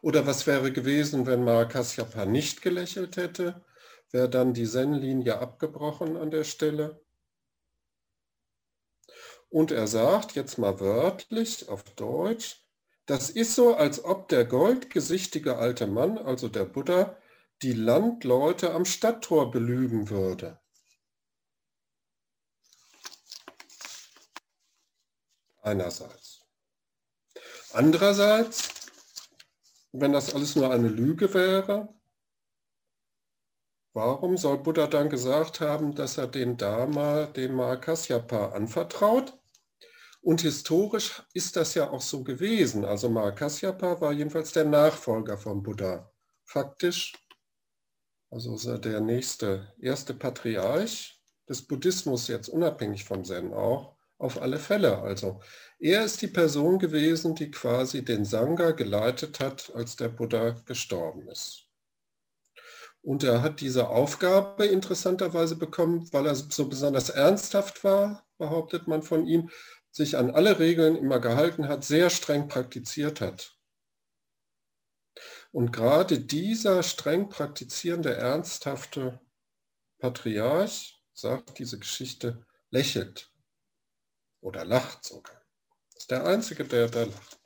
Oder 0.00 0.26
was 0.26 0.46
wäre 0.46 0.72
gewesen, 0.72 1.26
wenn 1.26 1.44
Marakasyapa 1.44 2.24
nicht 2.24 2.62
gelächelt 2.62 3.18
hätte? 3.18 3.62
Wäre 4.10 4.30
dann 4.30 4.54
die 4.54 4.66
Zen-Linie 4.66 5.38
abgebrochen 5.38 6.16
an 6.16 6.30
der 6.30 6.44
Stelle? 6.44 7.04
Und 9.50 9.70
er 9.70 9.86
sagt, 9.86 10.34
jetzt 10.34 10.56
mal 10.56 10.80
wörtlich 10.80 11.68
auf 11.68 11.82
Deutsch, 11.94 12.64
das 13.04 13.28
ist 13.28 13.54
so, 13.54 13.74
als 13.74 14.02
ob 14.02 14.28
der 14.28 14.46
goldgesichtige 14.46 15.58
alte 15.58 15.86
Mann, 15.86 16.16
also 16.16 16.48
der 16.48 16.64
Buddha, 16.64 17.18
die 17.62 17.72
Landleute 17.72 18.72
am 18.72 18.86
Stadttor 18.86 19.50
belügen 19.50 20.08
würde. 20.08 20.58
Einerseits. 25.68 26.46
Andererseits, 27.72 28.70
wenn 29.92 30.12
das 30.12 30.34
alles 30.34 30.56
nur 30.56 30.70
eine 30.70 30.88
Lüge 30.88 31.32
wäre, 31.34 31.88
warum 33.92 34.36
soll 34.36 34.58
Buddha 34.58 34.86
dann 34.86 35.10
gesagt 35.10 35.60
haben, 35.60 35.94
dass 35.94 36.18
er 36.18 36.28
den 36.28 36.56
Dharma 36.56 37.26
dem 37.26 37.54
Mahakasyapa 37.54 38.52
anvertraut? 38.52 39.34
Und 40.20 40.40
historisch 40.40 41.22
ist 41.32 41.56
das 41.56 41.74
ja 41.74 41.90
auch 41.90 42.00
so 42.00 42.24
gewesen. 42.24 42.84
Also 42.84 43.08
Mahakasyapa 43.08 44.00
war 44.00 44.12
jedenfalls 44.12 44.52
der 44.52 44.64
Nachfolger 44.64 45.38
von 45.38 45.62
Buddha. 45.62 46.10
Faktisch, 46.44 47.12
also 48.30 48.58
er 48.70 48.78
der 48.78 49.00
nächste, 49.00 49.72
erste 49.80 50.14
Patriarch 50.14 51.22
des 51.48 51.66
Buddhismus, 51.66 52.28
jetzt 52.28 52.48
unabhängig 52.48 53.04
vom 53.04 53.24
Zen 53.24 53.52
auch, 53.52 53.97
auf 54.18 54.42
alle 54.42 54.58
Fälle. 54.58 54.98
Also 54.98 55.40
er 55.78 56.04
ist 56.04 56.20
die 56.22 56.28
Person 56.28 56.78
gewesen, 56.78 57.34
die 57.34 57.50
quasi 57.50 58.04
den 58.04 58.24
Sangha 58.24 58.72
geleitet 58.72 59.40
hat, 59.40 59.72
als 59.74 59.96
der 59.96 60.08
Buddha 60.08 60.50
gestorben 60.66 61.28
ist. 61.28 61.66
Und 63.00 63.22
er 63.22 63.42
hat 63.42 63.60
diese 63.60 63.88
Aufgabe 63.88 64.66
interessanterweise 64.66 65.56
bekommen, 65.56 66.12
weil 66.12 66.26
er 66.26 66.34
so 66.34 66.68
besonders 66.68 67.10
ernsthaft 67.10 67.84
war, 67.84 68.26
behauptet 68.38 68.88
man 68.88 69.02
von 69.02 69.26
ihm, 69.26 69.50
sich 69.90 70.16
an 70.16 70.30
alle 70.30 70.58
Regeln 70.58 70.96
immer 70.96 71.20
gehalten 71.20 71.68
hat, 71.68 71.84
sehr 71.84 72.10
streng 72.10 72.48
praktiziert 72.48 73.20
hat. 73.20 73.56
Und 75.52 75.72
gerade 75.72 76.20
dieser 76.20 76.82
streng 76.82 77.28
praktizierende, 77.28 78.14
ernsthafte 78.14 79.20
Patriarch, 79.98 81.02
sagt 81.14 81.58
diese 81.58 81.78
Geschichte, 81.78 82.44
lächelt 82.70 83.32
oder 84.40 84.64
lacht 84.64 85.04
sogar. 85.04 85.40
Das 85.94 86.04
ist 86.04 86.10
der 86.10 86.24
Einzige, 86.24 86.64
der 86.64 86.88
da 86.88 87.04
lacht. 87.04 87.38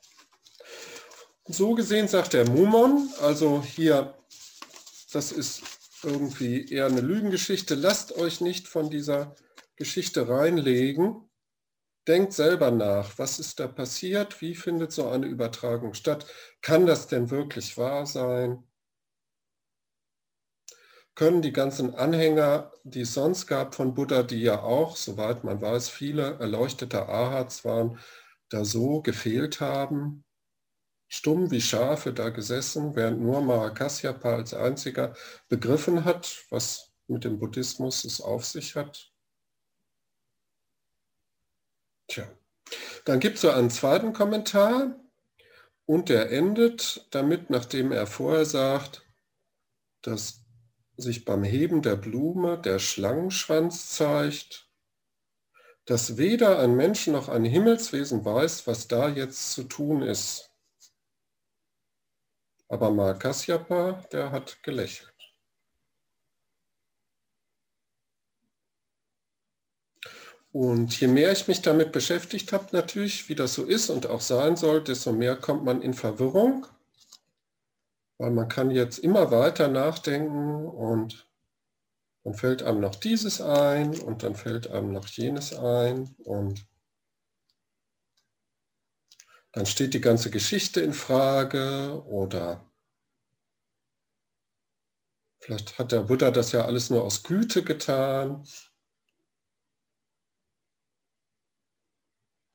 Und 1.43 1.55
so 1.55 1.73
gesehen 1.73 2.07
sagt 2.07 2.33
der 2.33 2.49
Mumon, 2.49 3.09
also 3.21 3.61
hier, 3.61 4.17
das 5.11 5.31
ist 5.31 5.63
irgendwie 6.03 6.65
eher 6.69 6.85
eine 6.85 7.01
Lügengeschichte, 7.01 7.75
lasst 7.75 8.13
euch 8.13 8.41
nicht 8.41 8.67
von 8.67 8.89
dieser 8.89 9.35
Geschichte 9.75 10.27
reinlegen, 10.29 11.29
denkt 12.07 12.33
selber 12.33 12.71
nach, 12.71 13.17
was 13.17 13.39
ist 13.39 13.59
da 13.59 13.67
passiert, 13.67 14.41
wie 14.41 14.55
findet 14.55 14.91
so 14.91 15.07
eine 15.09 15.25
Übertragung 15.25 15.93
statt, 15.93 16.25
kann 16.61 16.85
das 16.85 17.07
denn 17.07 17.29
wirklich 17.29 17.77
wahr 17.77 18.05
sein? 18.05 18.63
Können 21.15 21.41
die 21.43 21.53
ganzen 21.53 21.93
Anhänger, 21.93 22.71
die 22.83 23.01
es 23.01 23.13
sonst 23.13 23.45
gab 23.45 23.75
von 23.75 23.93
Buddha, 23.93 24.23
die 24.23 24.41
ja 24.41 24.61
auch, 24.63 24.95
soweit 24.95 25.43
man 25.43 25.61
weiß, 25.61 25.89
viele 25.89 26.39
erleuchtete 26.39 27.07
Ahats 27.07 27.63
waren, 27.63 27.99
da 28.49 28.65
so 28.65 29.01
gefehlt 29.01 29.61
haben, 29.61 30.23
stumm 31.07 31.51
wie 31.51 31.61
Schafe 31.61 32.13
da 32.13 32.29
gesessen, 32.29 32.95
während 32.95 33.21
nur 33.21 33.41
Mahakasyapa 33.41 34.33
als 34.33 34.55
einziger 34.55 35.15
begriffen 35.49 36.05
hat, 36.05 36.45
was 36.49 36.91
mit 37.07 37.23
dem 37.23 37.37
Buddhismus 37.37 38.05
es 38.05 38.19
auf 38.19 38.45
sich 38.45 38.75
hat? 38.75 39.11
Tja, 42.07 42.27
dann 43.05 43.19
gibt 43.19 43.35
es 43.35 43.41
so 43.41 43.51
einen 43.51 43.69
zweiten 43.69 44.13
Kommentar. 44.13 44.99
Und 45.85 46.07
der 46.07 46.31
endet 46.31 47.07
damit, 47.11 47.49
nachdem 47.49 47.91
er 47.91 48.07
vorher 48.07 48.45
sagt, 48.45 49.05
dass 50.01 50.42
sich 50.97 51.25
beim 51.25 51.43
Heben 51.43 51.81
der 51.81 51.95
Blume 51.95 52.59
der 52.59 52.79
Schlangenschwanz 52.79 53.89
zeigt, 53.89 54.69
dass 55.85 56.17
weder 56.17 56.59
ein 56.59 56.75
Mensch 56.75 57.07
noch 57.07 57.29
ein 57.29 57.43
Himmelswesen 57.43 58.23
weiß, 58.23 58.67
was 58.67 58.87
da 58.87 59.09
jetzt 59.09 59.51
zu 59.51 59.63
tun 59.63 60.01
ist. 60.01 60.49
Aber 62.67 62.89
Mahakasyapa, 62.91 64.03
der 64.11 64.31
hat 64.31 64.63
gelächelt. 64.63 65.13
Und 70.51 70.99
je 70.99 71.07
mehr 71.07 71.31
ich 71.31 71.47
mich 71.47 71.63
damit 71.63 71.91
beschäftigt 71.91 72.53
habe, 72.53 72.67
natürlich, 72.73 73.27
wie 73.27 73.35
das 73.35 73.55
so 73.55 73.63
ist 73.63 73.89
und 73.89 74.05
auch 74.05 74.21
sein 74.21 74.55
soll, 74.55 74.83
desto 74.83 75.11
mehr 75.11 75.35
kommt 75.35 75.65
man 75.65 75.81
in 75.81 75.95
Verwirrung, 75.95 76.67
weil 78.17 78.31
man 78.31 78.47
kann 78.47 78.71
jetzt 78.71 78.99
immer 78.99 79.31
weiter 79.31 79.67
nachdenken 79.67 80.65
und 80.65 81.29
dann 82.23 82.33
fällt 82.35 82.63
einem 82.63 82.79
noch 82.79 82.95
dieses 82.95 83.41
ein 83.41 83.99
und 83.99 84.23
dann 84.23 84.35
fällt 84.35 84.67
einem 84.67 84.91
noch 84.93 85.07
jenes 85.07 85.53
ein 85.53 86.15
und 86.23 86.65
dann 89.51 89.65
steht 89.65 89.93
die 89.93 90.01
ganze 90.01 90.31
Geschichte 90.31 90.81
in 90.81 90.93
Frage 90.93 92.03
oder 92.05 92.65
vielleicht 95.39 95.77
hat 95.77 95.91
der 95.91 96.01
Buddha 96.01 96.31
das 96.31 96.53
ja 96.53 96.65
alles 96.65 96.89
nur 96.89 97.03
aus 97.03 97.23
Güte 97.23 97.63
getan 97.63 98.45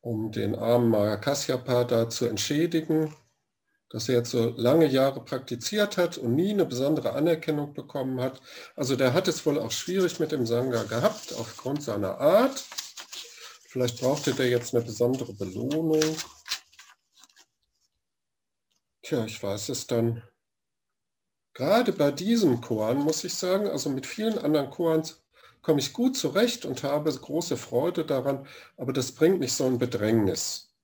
um 0.00 0.32
den 0.32 0.54
armen 0.54 0.88
Mahakasyapa 0.88 1.84
da 1.84 2.08
zu 2.08 2.26
entschädigen, 2.26 3.14
dass 3.90 4.08
er 4.08 4.16
jetzt 4.16 4.30
so 4.30 4.50
lange 4.56 4.86
Jahre 4.86 5.24
praktiziert 5.24 5.96
hat 5.96 6.18
und 6.18 6.34
nie 6.34 6.50
eine 6.50 6.66
besondere 6.66 7.12
Anerkennung 7.12 7.72
bekommen 7.72 8.20
hat. 8.20 8.40
Also 8.76 8.96
der 8.96 9.14
hat 9.14 9.28
es 9.28 9.44
wohl 9.46 9.58
auch 9.58 9.72
schwierig 9.72 10.20
mit 10.20 10.32
dem 10.32 10.44
Sangha 10.44 10.82
gehabt, 10.82 11.32
aufgrund 11.34 11.82
seiner 11.82 12.18
Art. 12.20 12.64
Vielleicht 13.68 14.00
brauchte 14.00 14.34
der 14.34 14.48
jetzt 14.48 14.74
eine 14.74 14.84
besondere 14.84 15.32
Belohnung. 15.32 16.16
Tja, 19.02 19.24
ich 19.24 19.42
weiß 19.42 19.70
es 19.70 19.86
dann. 19.86 20.22
Gerade 21.54 21.92
bei 21.92 22.10
diesem 22.10 22.60
Koan 22.60 22.98
muss 22.98 23.24
ich 23.24 23.34
sagen, 23.34 23.68
also 23.68 23.88
mit 23.88 24.06
vielen 24.06 24.38
anderen 24.38 24.70
Koans 24.70 25.24
komme 25.62 25.80
ich 25.80 25.92
gut 25.92 26.16
zurecht 26.16 26.66
und 26.66 26.82
habe 26.82 27.12
große 27.12 27.56
Freude 27.56 28.04
daran, 28.04 28.46
aber 28.76 28.92
das 28.92 29.12
bringt 29.12 29.40
mich 29.40 29.54
so 29.54 29.64
ein 29.64 29.78
Bedrängnis. 29.78 30.74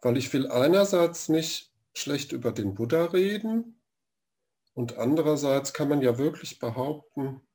Weil 0.00 0.16
ich 0.16 0.32
will 0.32 0.50
einerseits 0.50 1.28
nicht 1.28 1.73
schlecht 1.94 2.32
über 2.32 2.52
den 2.52 2.74
Buddha 2.74 3.06
reden 3.06 3.80
und 4.74 4.98
andererseits 4.98 5.72
kann 5.72 5.88
man 5.88 6.02
ja 6.02 6.18
wirklich 6.18 6.58
behaupten, 6.58 7.46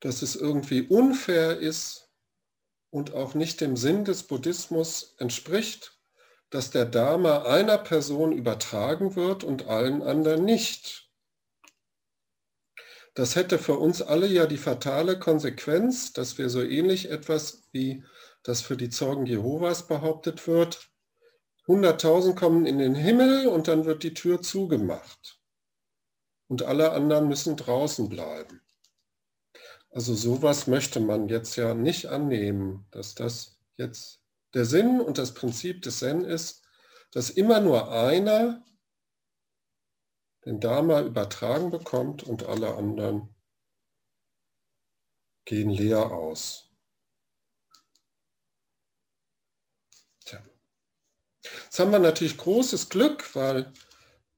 dass 0.00 0.22
es 0.22 0.34
irgendwie 0.34 0.82
unfair 0.82 1.58
ist 1.58 2.10
und 2.90 3.14
auch 3.14 3.34
nicht 3.34 3.60
dem 3.60 3.76
Sinn 3.76 4.04
des 4.04 4.24
Buddhismus 4.24 5.14
entspricht, 5.18 5.98
dass 6.50 6.70
der 6.70 6.84
Dharma 6.84 7.44
einer 7.44 7.78
Person 7.78 8.32
übertragen 8.32 9.14
wird 9.14 9.44
und 9.44 9.68
allen 9.68 10.02
anderen 10.02 10.44
nicht. 10.44 11.08
Das 13.14 13.36
hätte 13.36 13.58
für 13.58 13.78
uns 13.78 14.02
alle 14.02 14.26
ja 14.26 14.46
die 14.46 14.58
fatale 14.58 15.18
Konsequenz, 15.18 16.12
dass 16.12 16.36
wir 16.36 16.50
so 16.50 16.62
ähnlich 16.62 17.10
etwas 17.10 17.68
wie 17.72 18.04
das 18.42 18.60
für 18.60 18.76
die 18.76 18.90
Zeugen 18.90 19.26
Jehovas 19.26 19.86
behauptet 19.86 20.46
wird, 20.46 20.90
100.000 21.66 22.34
kommen 22.34 22.66
in 22.66 22.78
den 22.78 22.94
Himmel 22.94 23.46
und 23.46 23.68
dann 23.68 23.84
wird 23.84 24.02
die 24.02 24.14
Tür 24.14 24.42
zugemacht. 24.42 25.40
Und 26.48 26.62
alle 26.62 26.92
anderen 26.92 27.28
müssen 27.28 27.56
draußen 27.56 28.08
bleiben. 28.08 28.60
Also 29.90 30.14
sowas 30.14 30.66
möchte 30.66 31.00
man 31.00 31.28
jetzt 31.28 31.56
ja 31.56 31.74
nicht 31.74 32.06
annehmen, 32.06 32.86
dass 32.90 33.14
das 33.14 33.58
jetzt 33.76 34.22
der 34.54 34.64
Sinn 34.64 35.00
und 35.00 35.18
das 35.18 35.34
Prinzip 35.34 35.82
des 35.82 35.98
Zen 35.98 36.24
ist, 36.24 36.62
dass 37.12 37.30
immer 37.30 37.60
nur 37.60 37.92
einer 37.92 38.64
den 40.44 40.60
Dharma 40.60 41.02
übertragen 41.02 41.70
bekommt 41.70 42.24
und 42.24 42.44
alle 42.44 42.74
anderen 42.74 43.34
gehen 45.44 45.70
leer 45.70 46.10
aus. 46.10 46.71
Jetzt 51.72 51.80
haben 51.80 51.92
wir 51.92 52.00
natürlich 52.00 52.36
großes 52.36 52.90
Glück, 52.90 53.34
weil 53.34 53.72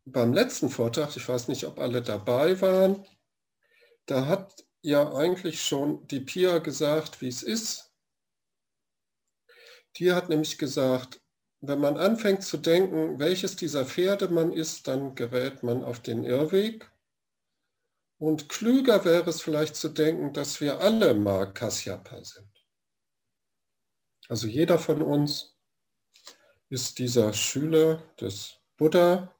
beim 0.05 0.33
letzten 0.33 0.71
Vortrag, 0.71 1.17
ich 1.17 1.29
weiß 1.29 1.49
nicht, 1.49 1.65
ob 1.65 1.81
alle 1.81 2.01
dabei 2.01 2.61
waren, 2.61 3.05
da 4.07 4.27
hat 4.27 4.65
ja 4.83 5.13
eigentlich 5.15 5.61
schon 5.61 6.07
die 6.07 6.21
Pia 6.21 6.59
gesagt, 6.59 7.21
wie 7.23 7.27
es 7.27 7.43
ist. 7.43 7.93
Die 9.97 10.13
hat 10.13 10.29
nämlich 10.29 10.59
gesagt, 10.59 11.23
wenn 11.61 11.81
man 11.81 11.97
anfängt 11.97 12.45
zu 12.45 12.57
denken, 12.57 13.19
welches 13.19 13.57
dieser 13.57 13.85
Pferde 13.85 14.29
man 14.29 14.53
ist, 14.53 14.87
dann 14.87 15.17
gerät 15.17 15.65
man 15.65 15.83
auf 15.83 15.99
den 15.99 16.23
Irrweg. 16.23 16.89
Und 18.17 18.49
klüger 18.49 19.05
wäre 19.05 19.29
es 19.29 19.43
vielleicht 19.43 19.75
zu 19.75 19.89
denken, 19.89 20.35
dass 20.35 20.61
wir 20.61 20.79
alle 20.79 21.15
Mahakasyapa 21.15 22.23
sind. 22.23 22.65
Also 24.29 24.47
jeder 24.47 24.79
von 24.79 25.03
uns 25.03 25.54
ist 26.75 26.99
dieser 26.99 27.33
Schüler 27.33 28.03
des 28.21 28.59
Buddha, 28.77 29.33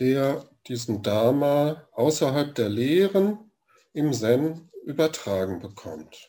der 0.00 0.50
diesen 0.66 1.04
Dharma 1.04 1.88
außerhalb 1.92 2.52
der 2.52 2.68
Lehren 2.68 3.52
im 3.92 4.12
Zen 4.12 4.68
übertragen 4.84 5.60
bekommt. 5.60 6.28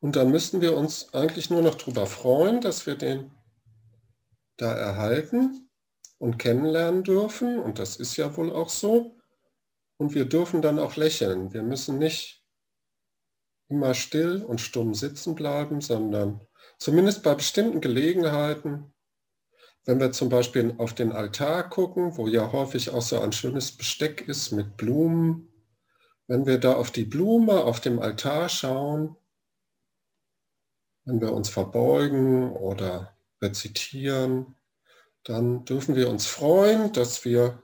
Und 0.00 0.16
dann 0.16 0.30
müssten 0.30 0.62
wir 0.62 0.74
uns 0.74 1.12
eigentlich 1.12 1.50
nur 1.50 1.60
noch 1.60 1.74
darüber 1.74 2.06
freuen, 2.06 2.62
dass 2.62 2.86
wir 2.86 2.94
den 2.94 3.30
da 4.56 4.72
erhalten 4.72 5.68
und 6.16 6.38
kennenlernen 6.38 7.04
dürfen. 7.04 7.58
Und 7.58 7.78
das 7.78 7.96
ist 7.96 8.16
ja 8.16 8.34
wohl 8.38 8.50
auch 8.50 8.70
so. 8.70 9.18
Und 10.04 10.14
wir 10.14 10.26
dürfen 10.26 10.60
dann 10.60 10.78
auch 10.78 10.96
lächeln. 10.96 11.54
Wir 11.54 11.62
müssen 11.62 11.96
nicht 11.96 12.44
immer 13.70 13.94
still 13.94 14.44
und 14.44 14.60
stumm 14.60 14.92
sitzen 14.92 15.34
bleiben, 15.34 15.80
sondern 15.80 16.46
zumindest 16.76 17.22
bei 17.22 17.34
bestimmten 17.34 17.80
Gelegenheiten, 17.80 18.92
wenn 19.86 20.00
wir 20.00 20.12
zum 20.12 20.28
Beispiel 20.28 20.74
auf 20.76 20.92
den 20.92 21.10
Altar 21.10 21.70
gucken, 21.70 22.18
wo 22.18 22.28
ja 22.28 22.52
häufig 22.52 22.90
auch 22.90 23.00
so 23.00 23.18
ein 23.18 23.32
schönes 23.32 23.74
Besteck 23.74 24.28
ist 24.28 24.52
mit 24.52 24.76
Blumen, 24.76 25.48
wenn 26.26 26.44
wir 26.44 26.58
da 26.58 26.74
auf 26.74 26.90
die 26.90 27.06
Blume 27.06 27.64
auf 27.64 27.80
dem 27.80 27.98
Altar 27.98 28.50
schauen, 28.50 29.16
wenn 31.06 31.22
wir 31.22 31.32
uns 31.32 31.48
verbeugen 31.48 32.52
oder 32.52 33.16
rezitieren, 33.40 34.54
dann 35.22 35.64
dürfen 35.64 35.96
wir 35.96 36.10
uns 36.10 36.26
freuen, 36.26 36.92
dass 36.92 37.24
wir 37.24 37.62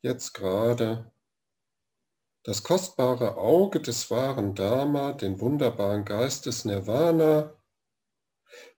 jetzt 0.00 0.34
gerade 0.34 1.11
das 2.44 2.62
kostbare 2.64 3.36
Auge 3.36 3.80
des 3.80 4.10
wahren 4.10 4.54
Dharma, 4.54 5.12
den 5.12 5.40
wunderbaren 5.40 6.04
Geist 6.04 6.46
des 6.46 6.64
Nirvana, 6.64 7.56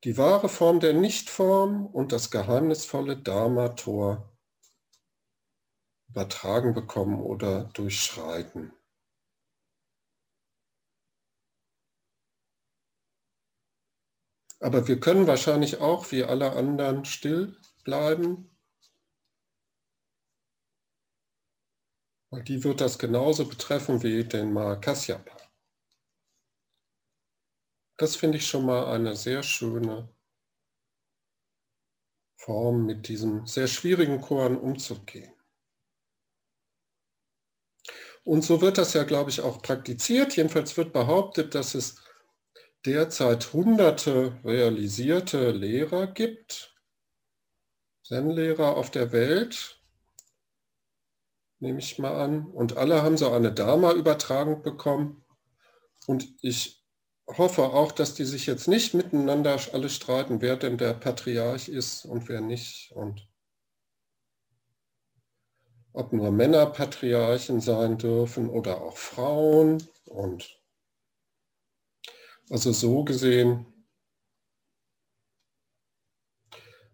die 0.04 0.18
wahre 0.18 0.48
Form 0.48 0.80
der 0.80 0.92
Nichtform 0.92 1.86
und 1.86 2.12
das 2.12 2.30
geheimnisvolle 2.30 3.16
Dharma-Tor 3.16 4.30
übertragen 6.08 6.74
bekommen 6.74 7.20
oder 7.20 7.64
durchschreiten. 7.72 8.72
Aber 14.60 14.86
wir 14.86 15.00
können 15.00 15.26
wahrscheinlich 15.26 15.80
auch 15.80 16.10
wie 16.12 16.24
alle 16.24 16.52
anderen 16.52 17.04
still 17.04 17.56
bleiben. 17.82 18.53
Und 22.34 22.48
die 22.48 22.64
wird 22.64 22.80
das 22.80 22.98
genauso 22.98 23.46
betreffen 23.48 24.02
wie 24.02 24.24
den 24.24 24.52
Mahakasyapa. 24.52 25.36
Das 27.96 28.16
finde 28.16 28.38
ich 28.38 28.46
schon 28.48 28.66
mal 28.66 28.92
eine 28.92 29.14
sehr 29.14 29.44
schöne 29.44 30.12
Form, 32.36 32.86
mit 32.86 33.06
diesem 33.06 33.46
sehr 33.46 33.68
schwierigen 33.68 34.20
Koran 34.20 34.56
umzugehen. 34.56 35.32
Und 38.24 38.42
so 38.42 38.60
wird 38.60 38.78
das 38.78 38.94
ja, 38.94 39.04
glaube 39.04 39.30
ich, 39.30 39.40
auch 39.40 39.62
praktiziert. 39.62 40.34
Jedenfalls 40.36 40.76
wird 40.76 40.92
behauptet, 40.92 41.54
dass 41.54 41.76
es 41.76 42.02
derzeit 42.84 43.52
hunderte 43.52 44.40
realisierte 44.42 45.52
Lehrer 45.52 46.08
gibt, 46.08 46.74
Zen-Lehrer 48.02 48.76
auf 48.76 48.90
der 48.90 49.12
Welt, 49.12 49.83
nehme 51.64 51.80
ich 51.80 51.98
mal 51.98 52.14
an. 52.14 52.46
Und 52.46 52.76
alle 52.76 53.02
haben 53.02 53.16
so 53.16 53.32
eine 53.32 53.50
Dharma-Übertragung 53.50 54.62
bekommen. 54.62 55.24
Und 56.06 56.28
ich 56.42 56.84
hoffe 57.26 57.62
auch, 57.62 57.90
dass 57.90 58.14
die 58.14 58.24
sich 58.24 58.46
jetzt 58.46 58.68
nicht 58.68 58.94
miteinander 58.94 59.58
alle 59.72 59.88
streiten, 59.88 60.42
wer 60.42 60.56
denn 60.56 60.76
der 60.78 60.94
Patriarch 60.94 61.68
ist 61.68 62.04
und 62.04 62.28
wer 62.28 62.42
nicht. 62.42 62.92
Und 62.92 63.26
ob 65.94 66.12
nur 66.12 66.30
Männer 66.30 66.66
Patriarchen 66.66 67.60
sein 67.60 67.96
dürfen 67.98 68.50
oder 68.50 68.82
auch 68.82 68.98
Frauen. 68.98 69.82
Und 70.04 70.60
also 72.50 72.72
so 72.72 73.04
gesehen, 73.04 73.64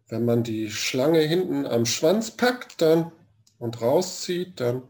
wenn 0.06 0.24
man 0.24 0.44
die 0.44 0.70
Schlange 0.70 1.20
hinten 1.20 1.66
am 1.66 1.86
Schwanz 1.86 2.30
packt 2.36 2.80
dann 2.80 3.10
und 3.60 3.80
rauszieht, 3.82 4.58
dann 4.58 4.82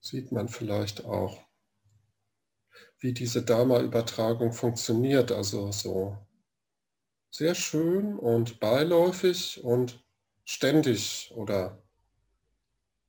sieht 0.00 0.32
man 0.32 0.48
vielleicht 0.48 1.04
auch, 1.04 1.44
wie 3.00 3.12
diese 3.12 3.42
Dharma-Übertragung 3.42 4.52
funktioniert. 4.52 5.32
Also 5.32 5.72
so 5.72 6.16
sehr 7.30 7.56
schön 7.56 8.16
und 8.16 8.60
beiläufig 8.60 9.62
und 9.64 10.04
ständig 10.44 11.32
oder 11.34 11.82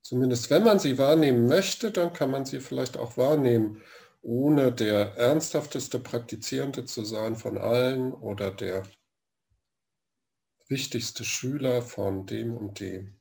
zumindest 0.02 0.50
wenn 0.50 0.64
man 0.64 0.80
sie 0.80 0.98
wahrnehmen 0.98 1.46
möchte, 1.46 1.92
dann 1.92 2.12
kann 2.12 2.32
man 2.32 2.46
sie 2.46 2.60
vielleicht 2.60 2.98
auch 2.98 3.18
wahrnehmen 3.18 3.82
ohne 4.24 4.72
der 4.72 5.16
ernsthafteste 5.16 6.00
Praktizierende 6.00 6.86
zu 6.86 7.06
sein 7.06 7.36
von 7.36 7.58
allen 7.60 8.14
oder 8.14 8.50
der 8.50 8.84
wichtigste 10.70 11.24
Schüler 11.24 11.84
von 11.84 12.26
dem 12.26 12.58
und 12.58 12.80
dem. 12.80 13.20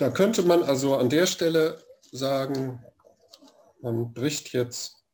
Da 0.00 0.10
könnte 0.10 0.42
man 0.42 0.62
also 0.62 0.96
an 0.96 1.10
der 1.10 1.26
Stelle 1.26 1.84
sagen, 2.10 2.84
man 3.80 4.12
bricht 4.12 4.52
jetzt 4.52 5.04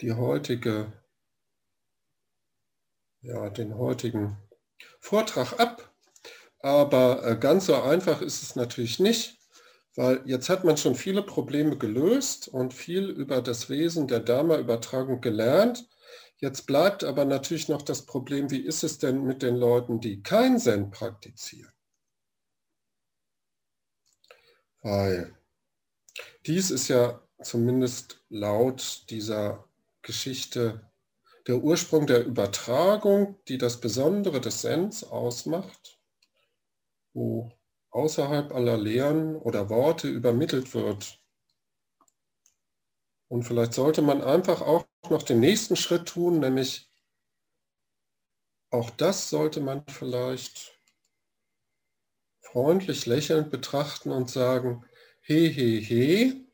die 0.00 0.12
heutige, 0.12 0.92
ja, 3.22 3.50
den 3.50 3.76
heutigen 3.76 4.36
Vortrag 5.00 5.58
ab 5.58 5.94
aber 6.64 7.22
äh, 7.26 7.36
ganz 7.36 7.66
so 7.66 7.74
einfach 7.74 8.22
ist 8.22 8.42
es 8.42 8.56
natürlich 8.56 8.98
nicht, 8.98 9.36
weil 9.96 10.22
jetzt 10.24 10.48
hat 10.48 10.64
man 10.64 10.78
schon 10.78 10.94
viele 10.94 11.22
Probleme 11.22 11.76
gelöst 11.76 12.48
und 12.48 12.72
viel 12.72 13.10
über 13.10 13.42
das 13.42 13.68
Wesen 13.68 14.08
der 14.08 14.20
Dharma-Übertragung 14.20 15.20
gelernt. 15.20 15.86
Jetzt 16.38 16.66
bleibt 16.66 17.04
aber 17.04 17.26
natürlich 17.26 17.68
noch 17.68 17.82
das 17.82 18.06
Problem, 18.06 18.50
wie 18.50 18.62
ist 18.62 18.82
es 18.82 18.96
denn 18.96 19.24
mit 19.24 19.42
den 19.42 19.56
Leuten, 19.56 20.00
die 20.00 20.22
kein 20.22 20.58
Zen 20.58 20.90
praktizieren? 20.90 21.73
Weil 24.84 25.36
dies 26.46 26.70
ist 26.70 26.86
ja 26.86 27.20
zumindest 27.42 28.22
laut 28.28 29.06
dieser 29.10 29.68
Geschichte 30.02 30.88
der 31.48 31.56
Ursprung 31.56 32.06
der 32.06 32.24
Übertragung, 32.24 33.36
die 33.48 33.58
das 33.58 33.80
Besondere 33.80 34.40
des 34.40 34.60
Sens 34.60 35.02
ausmacht 35.02 35.98
wo 37.14 37.52
außerhalb 37.90 38.52
aller 38.52 38.76
Lehren 38.76 39.36
oder 39.36 39.70
Worte 39.70 40.08
übermittelt 40.08 40.74
wird. 40.74 41.20
Und 43.28 43.44
vielleicht 43.44 43.72
sollte 43.72 44.02
man 44.02 44.20
einfach 44.20 44.60
auch 44.60 44.84
noch 45.08 45.22
den 45.22 45.40
nächsten 45.40 45.76
Schritt 45.76 46.08
tun, 46.08 46.40
nämlich 46.40 46.90
auch 48.70 48.90
das 48.90 49.30
sollte 49.30 49.60
man 49.60 49.86
vielleicht 49.86 50.73
freundlich 52.54 53.04
lächelnd 53.06 53.50
betrachten 53.50 54.12
und 54.12 54.30
sagen, 54.30 54.84
he, 55.22 55.48
he, 55.48 55.80
he, 55.80 56.46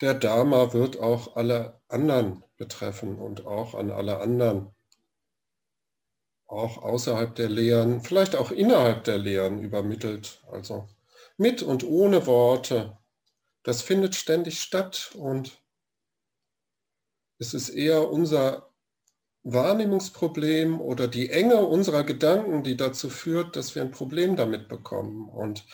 der 0.00 0.14
Dharma 0.14 0.72
wird 0.72 0.98
auch 0.98 1.36
alle 1.36 1.82
anderen 1.88 2.42
betreffen 2.56 3.18
und 3.18 3.44
auch 3.44 3.74
an 3.74 3.90
alle 3.90 4.18
anderen 4.20 4.70
auch 6.46 6.78
außerhalb 6.78 7.34
der 7.34 7.50
Lehren, 7.50 8.00
vielleicht 8.00 8.34
auch 8.34 8.50
innerhalb 8.50 9.04
der 9.04 9.18
Lehren 9.18 9.60
übermittelt. 9.60 10.42
Also 10.50 10.88
mit 11.36 11.62
und 11.62 11.84
ohne 11.84 12.26
Worte. 12.26 12.96
Das 13.62 13.82
findet 13.82 14.14
ständig 14.14 14.60
statt 14.60 15.10
und 15.18 15.62
es 17.38 17.52
ist 17.52 17.68
eher 17.68 18.10
unser 18.10 18.67
Wahrnehmungsproblem 19.52 20.80
oder 20.80 21.08
die 21.08 21.30
Enge 21.30 21.56
unserer 21.56 22.04
Gedanken, 22.04 22.62
die 22.62 22.76
dazu 22.76 23.08
führt, 23.08 23.56
dass 23.56 23.74
wir 23.74 23.82
ein 23.82 23.90
Problem 23.90 24.36
damit 24.36 24.68
bekommen 24.68 25.28
und 25.28 25.64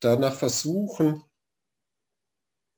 danach 0.00 0.34
versuchen, 0.34 1.22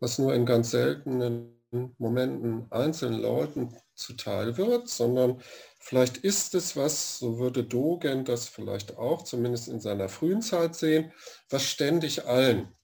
was 0.01 0.19
nur 0.19 0.35
in 0.35 0.47
ganz 0.47 0.71
seltenen 0.71 1.61
Momenten 1.99 2.71
einzelnen 2.73 3.21
Leuten 3.21 3.77
zuteil 3.95 4.57
wird, 4.57 4.89
sondern 4.89 5.41
vielleicht 5.79 6.17
ist 6.17 6.55
es 6.55 6.75
was, 6.75 7.19
so 7.19 7.39
würde 7.39 7.63
Dogen 7.63 8.25
das 8.25 8.49
vielleicht 8.49 8.97
auch 8.97 9.23
zumindest 9.23 9.69
in 9.69 9.81
seiner 9.81 10.09
frühen 10.09 10.43
Zeit 10.43 10.75
sehen, 10.75 11.13
was 11.49 11.63
ständig 11.65 12.27
allen 12.27 12.75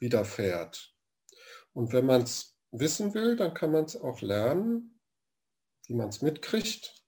widerfährt. 0.00 0.94
Und 1.74 1.92
wenn 1.92 2.06
man 2.06 2.22
es 2.22 2.56
wissen 2.72 3.14
will, 3.14 3.36
dann 3.36 3.54
kann 3.54 3.70
man 3.70 3.84
es 3.84 3.96
auch 3.96 4.20
lernen, 4.20 5.00
wie 5.86 5.94
man 5.94 6.08
es 6.08 6.22
mitkriegt. 6.22 7.03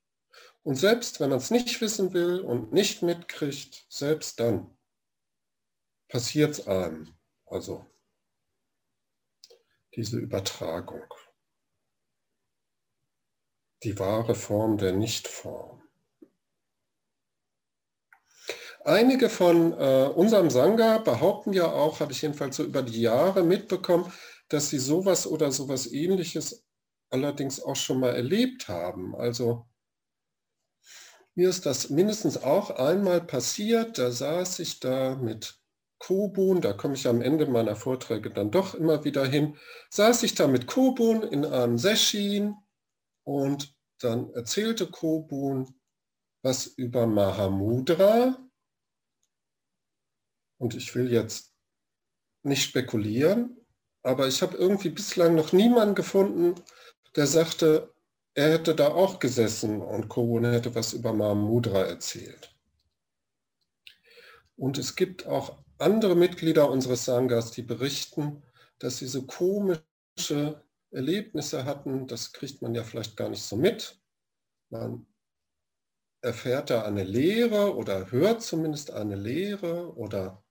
Und 0.67 0.75
selbst 0.75 1.21
wenn 1.21 1.31
man 1.31 1.39
es 1.39 1.53
nicht 1.53 1.81
wissen 1.81 2.13
will 2.13 2.41
und 2.41 2.73
nicht 2.73 3.01
mitkriegt, 3.01 3.87
selbst 3.89 4.41
dann 4.41 4.77
passiert 6.09 6.59
es 6.59 6.67
einem. 6.67 7.15
Also 7.47 7.87
diese 9.95 10.19
Übertragung. 10.19 11.07
Die 13.85 13.97
wahre 14.01 14.35
Form 14.35 14.77
der 14.77 14.91
Nichtform. 14.91 15.85
einige 18.85 19.29
von 19.29 19.73
äh, 19.73 20.11
unserem 20.17 20.51
Sangha 20.51 20.99
behaupten 20.99 21.53
ja 21.53 21.71
auch, 21.71 22.01
habe 22.01 22.11
ich 22.11 22.23
jedenfalls 22.23 22.57
so 22.57 22.65
über 22.65 22.83
die 22.83 23.03
Jahre 23.03 23.45
mitbekommen, 23.45 24.13
dass 24.49 24.71
sie 24.71 24.81
sowas 24.81 25.29
oder 25.29 25.53
sowas 25.53 25.87
ähnliches 25.93 26.67
allerdings 27.09 27.63
auch 27.63 27.77
schon 27.77 28.01
mal 28.01 28.17
erlebt 28.17 28.67
haben. 28.67 29.15
Also 29.15 29.69
mir 31.37 31.51
ist 31.51 31.67
das 31.67 31.91
mindestens 31.91 32.43
auch 32.43 32.71
einmal 32.71 33.21
passiert, 33.21 33.99
da 33.99 34.11
saß 34.11 34.59
ich 34.59 34.81
da 34.81 35.15
mit 35.17 35.61
Kobun, 35.99 36.61
da 36.63 36.73
komme 36.73 36.95
ich 36.95 37.07
am 37.07 37.21
Ende 37.21 37.47
meiner 37.47 37.77
Vorträge 37.77 38.31
dann 38.31 38.51
doch 38.51 38.75
immer 38.75 39.05
wieder 39.05 39.25
hin, 39.25 39.57
saß 39.91 40.23
ich 40.23 40.35
da 40.35 40.49
mit 40.49 40.67
Kobun 40.67 41.23
in 41.23 41.45
einem 41.45 41.79
Session 41.79 42.57
und 43.25 43.75
dann 44.01 44.31
erzählte 44.31 44.87
Kobun 44.87 45.75
was 46.43 46.67
über 46.67 47.07
Mahamudra. 47.07 48.39
Und 50.59 50.75
ich 50.75 50.95
will 50.95 51.13
jetzt 51.13 51.53
nicht 52.45 52.63
spekulieren, 52.63 53.67
aber 54.03 54.27
ich 54.27 54.41
habe 54.41 54.57
irgendwie 54.57 54.91
bislang 54.91 55.35
noch 55.35 55.53
niemanden 55.53 55.95
gefunden, 55.95 56.55
der 57.15 57.27
sagte, 57.27 57.93
er 58.37 58.53
hätte 58.53 58.75
da 58.75 58.89
auch 58.89 59.19
gesessen 59.19 59.81
und 59.81 60.09
Kobun 60.09 60.45
hätte 60.45 60.75
was 60.75 60.93
über 60.93 61.15
Mahamudra 61.15 61.85
erzählt. 61.85 62.55
Und 64.57 64.77
es 64.77 64.95
gibt 64.95 65.27
auch 65.27 65.65
andere 65.79 66.15
Mitglieder 66.15 66.71
unseres 66.71 67.07
Sanghas, 67.07 67.51
die 67.51 67.63
berichten, 67.63 68.43
dass 68.79 68.99
sie 68.99 69.07
so 69.07 69.23
komische 69.23 70.63
Erlebnisse 70.91 71.65
hatten. 71.65 72.07
Das 72.09 72.33
kriegt 72.33 72.61
man 72.61 72.75
ja 72.75 72.85
vielleicht 72.85 73.17
gar 73.17 73.31
nicht 73.31 73.43
so 73.43 73.57
mit. 73.57 73.99
Man 74.69 75.07
erfährt 76.21 76.69
da 76.69 76.83
eine 76.83 77.05
Lehre 77.05 77.75
oder 77.75 78.11
hört 78.11 78.43
zumindest 78.43 78.91
eine 78.91 79.17
Lehre 79.17 79.97
oder 79.97 80.45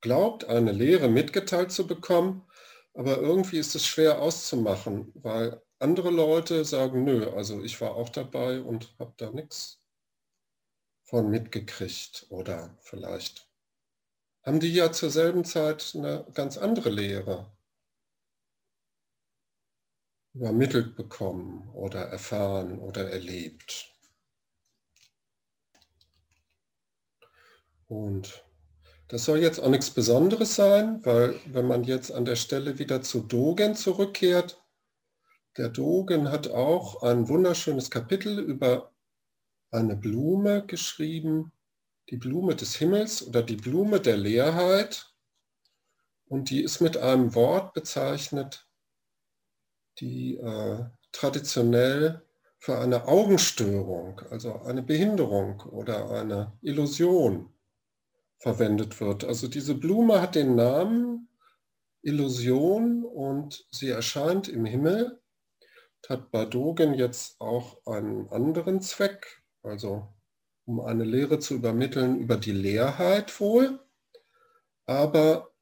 glaubt, 0.00 0.44
eine 0.44 0.72
Lehre 0.72 1.08
mitgeteilt 1.08 1.72
zu 1.72 1.88
bekommen, 1.88 2.46
aber 2.94 3.18
irgendwie 3.18 3.58
ist 3.58 3.74
es 3.74 3.84
schwer 3.84 4.22
auszumachen, 4.22 5.10
weil 5.14 5.60
andere 5.80 6.10
Leute 6.10 6.64
sagen, 6.64 7.04
nö, 7.04 7.30
also 7.34 7.62
ich 7.62 7.80
war 7.80 7.96
auch 7.96 8.10
dabei 8.10 8.60
und 8.60 8.94
habe 8.98 9.14
da 9.16 9.30
nichts 9.30 9.80
von 11.04 11.28
mitgekriegt 11.30 12.26
oder 12.28 12.76
vielleicht 12.80 13.48
haben 14.42 14.60
die 14.60 14.72
ja 14.72 14.92
zur 14.92 15.10
selben 15.10 15.44
Zeit 15.44 15.92
eine 15.94 16.26
ganz 16.34 16.56
andere 16.56 16.90
Lehre 16.90 17.50
übermittelt 20.34 20.96
bekommen 20.96 21.68
oder 21.74 22.00
erfahren 22.00 22.78
oder 22.78 23.10
erlebt. 23.10 23.92
Und 27.88 28.44
das 29.08 29.24
soll 29.24 29.40
jetzt 29.40 29.58
auch 29.58 29.68
nichts 29.68 29.90
Besonderes 29.90 30.54
sein, 30.54 31.04
weil 31.04 31.40
wenn 31.46 31.66
man 31.66 31.82
jetzt 31.82 32.12
an 32.12 32.24
der 32.24 32.36
Stelle 32.36 32.78
wieder 32.78 33.02
zu 33.02 33.20
Dogen 33.20 33.74
zurückkehrt, 33.74 34.59
der 35.56 35.68
Dogen 35.68 36.30
hat 36.30 36.48
auch 36.48 37.02
ein 37.02 37.28
wunderschönes 37.28 37.90
Kapitel 37.90 38.38
über 38.38 38.92
eine 39.70 39.96
Blume 39.96 40.64
geschrieben, 40.66 41.52
die 42.08 42.16
Blume 42.16 42.56
des 42.56 42.76
Himmels 42.76 43.26
oder 43.26 43.42
die 43.42 43.56
Blume 43.56 44.00
der 44.00 44.16
Leerheit. 44.16 45.12
Und 46.26 46.50
die 46.50 46.62
ist 46.62 46.80
mit 46.80 46.96
einem 46.96 47.34
Wort 47.34 47.74
bezeichnet, 47.74 48.68
die 49.98 50.36
äh, 50.36 50.84
traditionell 51.12 52.24
für 52.58 52.78
eine 52.78 53.08
Augenstörung, 53.08 54.20
also 54.30 54.60
eine 54.62 54.82
Behinderung 54.82 55.60
oder 55.62 56.10
eine 56.10 56.52
Illusion 56.60 57.52
verwendet 58.38 59.00
wird. 59.00 59.24
Also 59.24 59.48
diese 59.48 59.74
Blume 59.74 60.20
hat 60.20 60.34
den 60.34 60.54
Namen 60.56 61.28
Illusion 62.02 63.04
und 63.04 63.66
sie 63.70 63.88
erscheint 63.88 64.48
im 64.48 64.64
Himmel, 64.64 65.19
hat 66.10 66.32
bei 66.32 66.44
Dogen 66.44 66.94
jetzt 66.94 67.40
auch 67.40 67.86
einen 67.86 68.28
anderen 68.30 68.82
Zweck, 68.82 69.42
also 69.62 70.08
um 70.66 70.80
eine 70.80 71.04
Lehre 71.04 71.38
zu 71.38 71.54
übermitteln 71.54 72.18
über 72.18 72.36
die 72.36 72.52
Leerheit 72.52 73.40
wohl, 73.40 73.78
aber 74.86 75.52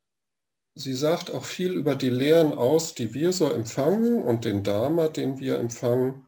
sie 0.75 0.95
sagt 0.95 1.31
auch 1.31 1.45
viel 1.45 1.73
über 1.73 1.95
die 1.95 2.11
Lehren 2.11 2.55
aus, 2.55 2.95
die 2.95 3.13
wir 3.13 3.33
so 3.33 3.51
empfangen 3.51 4.23
und 4.23 4.47
den 4.47 4.65
Dharma, 4.65 5.09
den 5.09 5.39
wir 5.39 5.59
empfangen. 5.59 6.27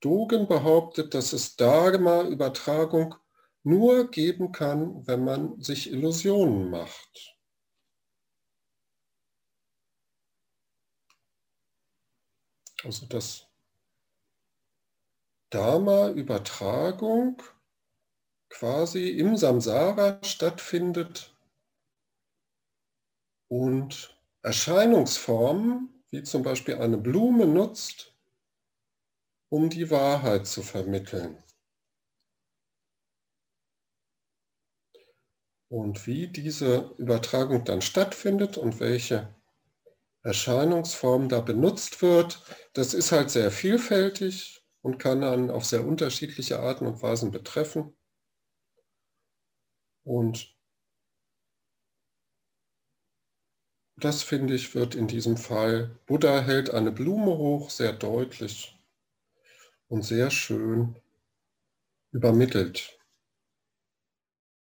Dogen 0.00 0.46
behauptet, 0.46 1.14
dass 1.14 1.32
es 1.32 1.56
Dharma-Übertragung 1.56 3.16
nur 3.64 4.10
geben 4.10 4.52
kann, 4.52 5.06
wenn 5.06 5.24
man 5.24 5.60
sich 5.60 5.90
Illusionen 5.92 6.70
macht. 6.70 7.31
Also 12.84 13.06
dass 13.06 13.46
Dharma-Übertragung 15.50 17.42
quasi 18.48 19.10
im 19.10 19.36
Samsara 19.36 20.22
stattfindet 20.24 21.36
und 23.48 24.18
Erscheinungsformen, 24.42 26.02
wie 26.10 26.22
zum 26.22 26.42
Beispiel 26.42 26.76
eine 26.76 26.98
Blume 26.98 27.46
nutzt, 27.46 28.16
um 29.50 29.68
die 29.70 29.90
Wahrheit 29.90 30.46
zu 30.46 30.62
vermitteln. 30.62 31.42
Und 35.68 36.06
wie 36.06 36.28
diese 36.28 36.94
Übertragung 36.98 37.64
dann 37.64 37.82
stattfindet 37.82 38.58
und 38.58 38.80
welche 38.80 39.34
Erscheinungsform 40.22 41.28
da 41.28 41.40
benutzt 41.40 42.02
wird, 42.02 42.42
das 42.74 42.94
ist 42.94 43.12
halt 43.12 43.30
sehr 43.30 43.50
vielfältig 43.50 44.62
und 44.82 44.98
kann 44.98 45.20
dann 45.20 45.50
auf 45.50 45.64
sehr 45.64 45.84
unterschiedliche 45.86 46.60
Arten 46.60 46.86
und 46.86 47.02
Weisen 47.02 47.30
betreffen. 47.30 47.94
Und 50.04 50.56
das 53.96 54.22
finde 54.22 54.54
ich 54.54 54.74
wird 54.74 54.94
in 54.94 55.06
diesem 55.08 55.36
Fall, 55.36 55.98
Buddha 56.06 56.40
hält 56.40 56.70
eine 56.74 56.92
Blume 56.92 57.38
hoch, 57.38 57.70
sehr 57.70 57.92
deutlich 57.92 58.78
und 59.88 60.02
sehr 60.02 60.30
schön 60.30 60.96
übermittelt. 62.12 62.98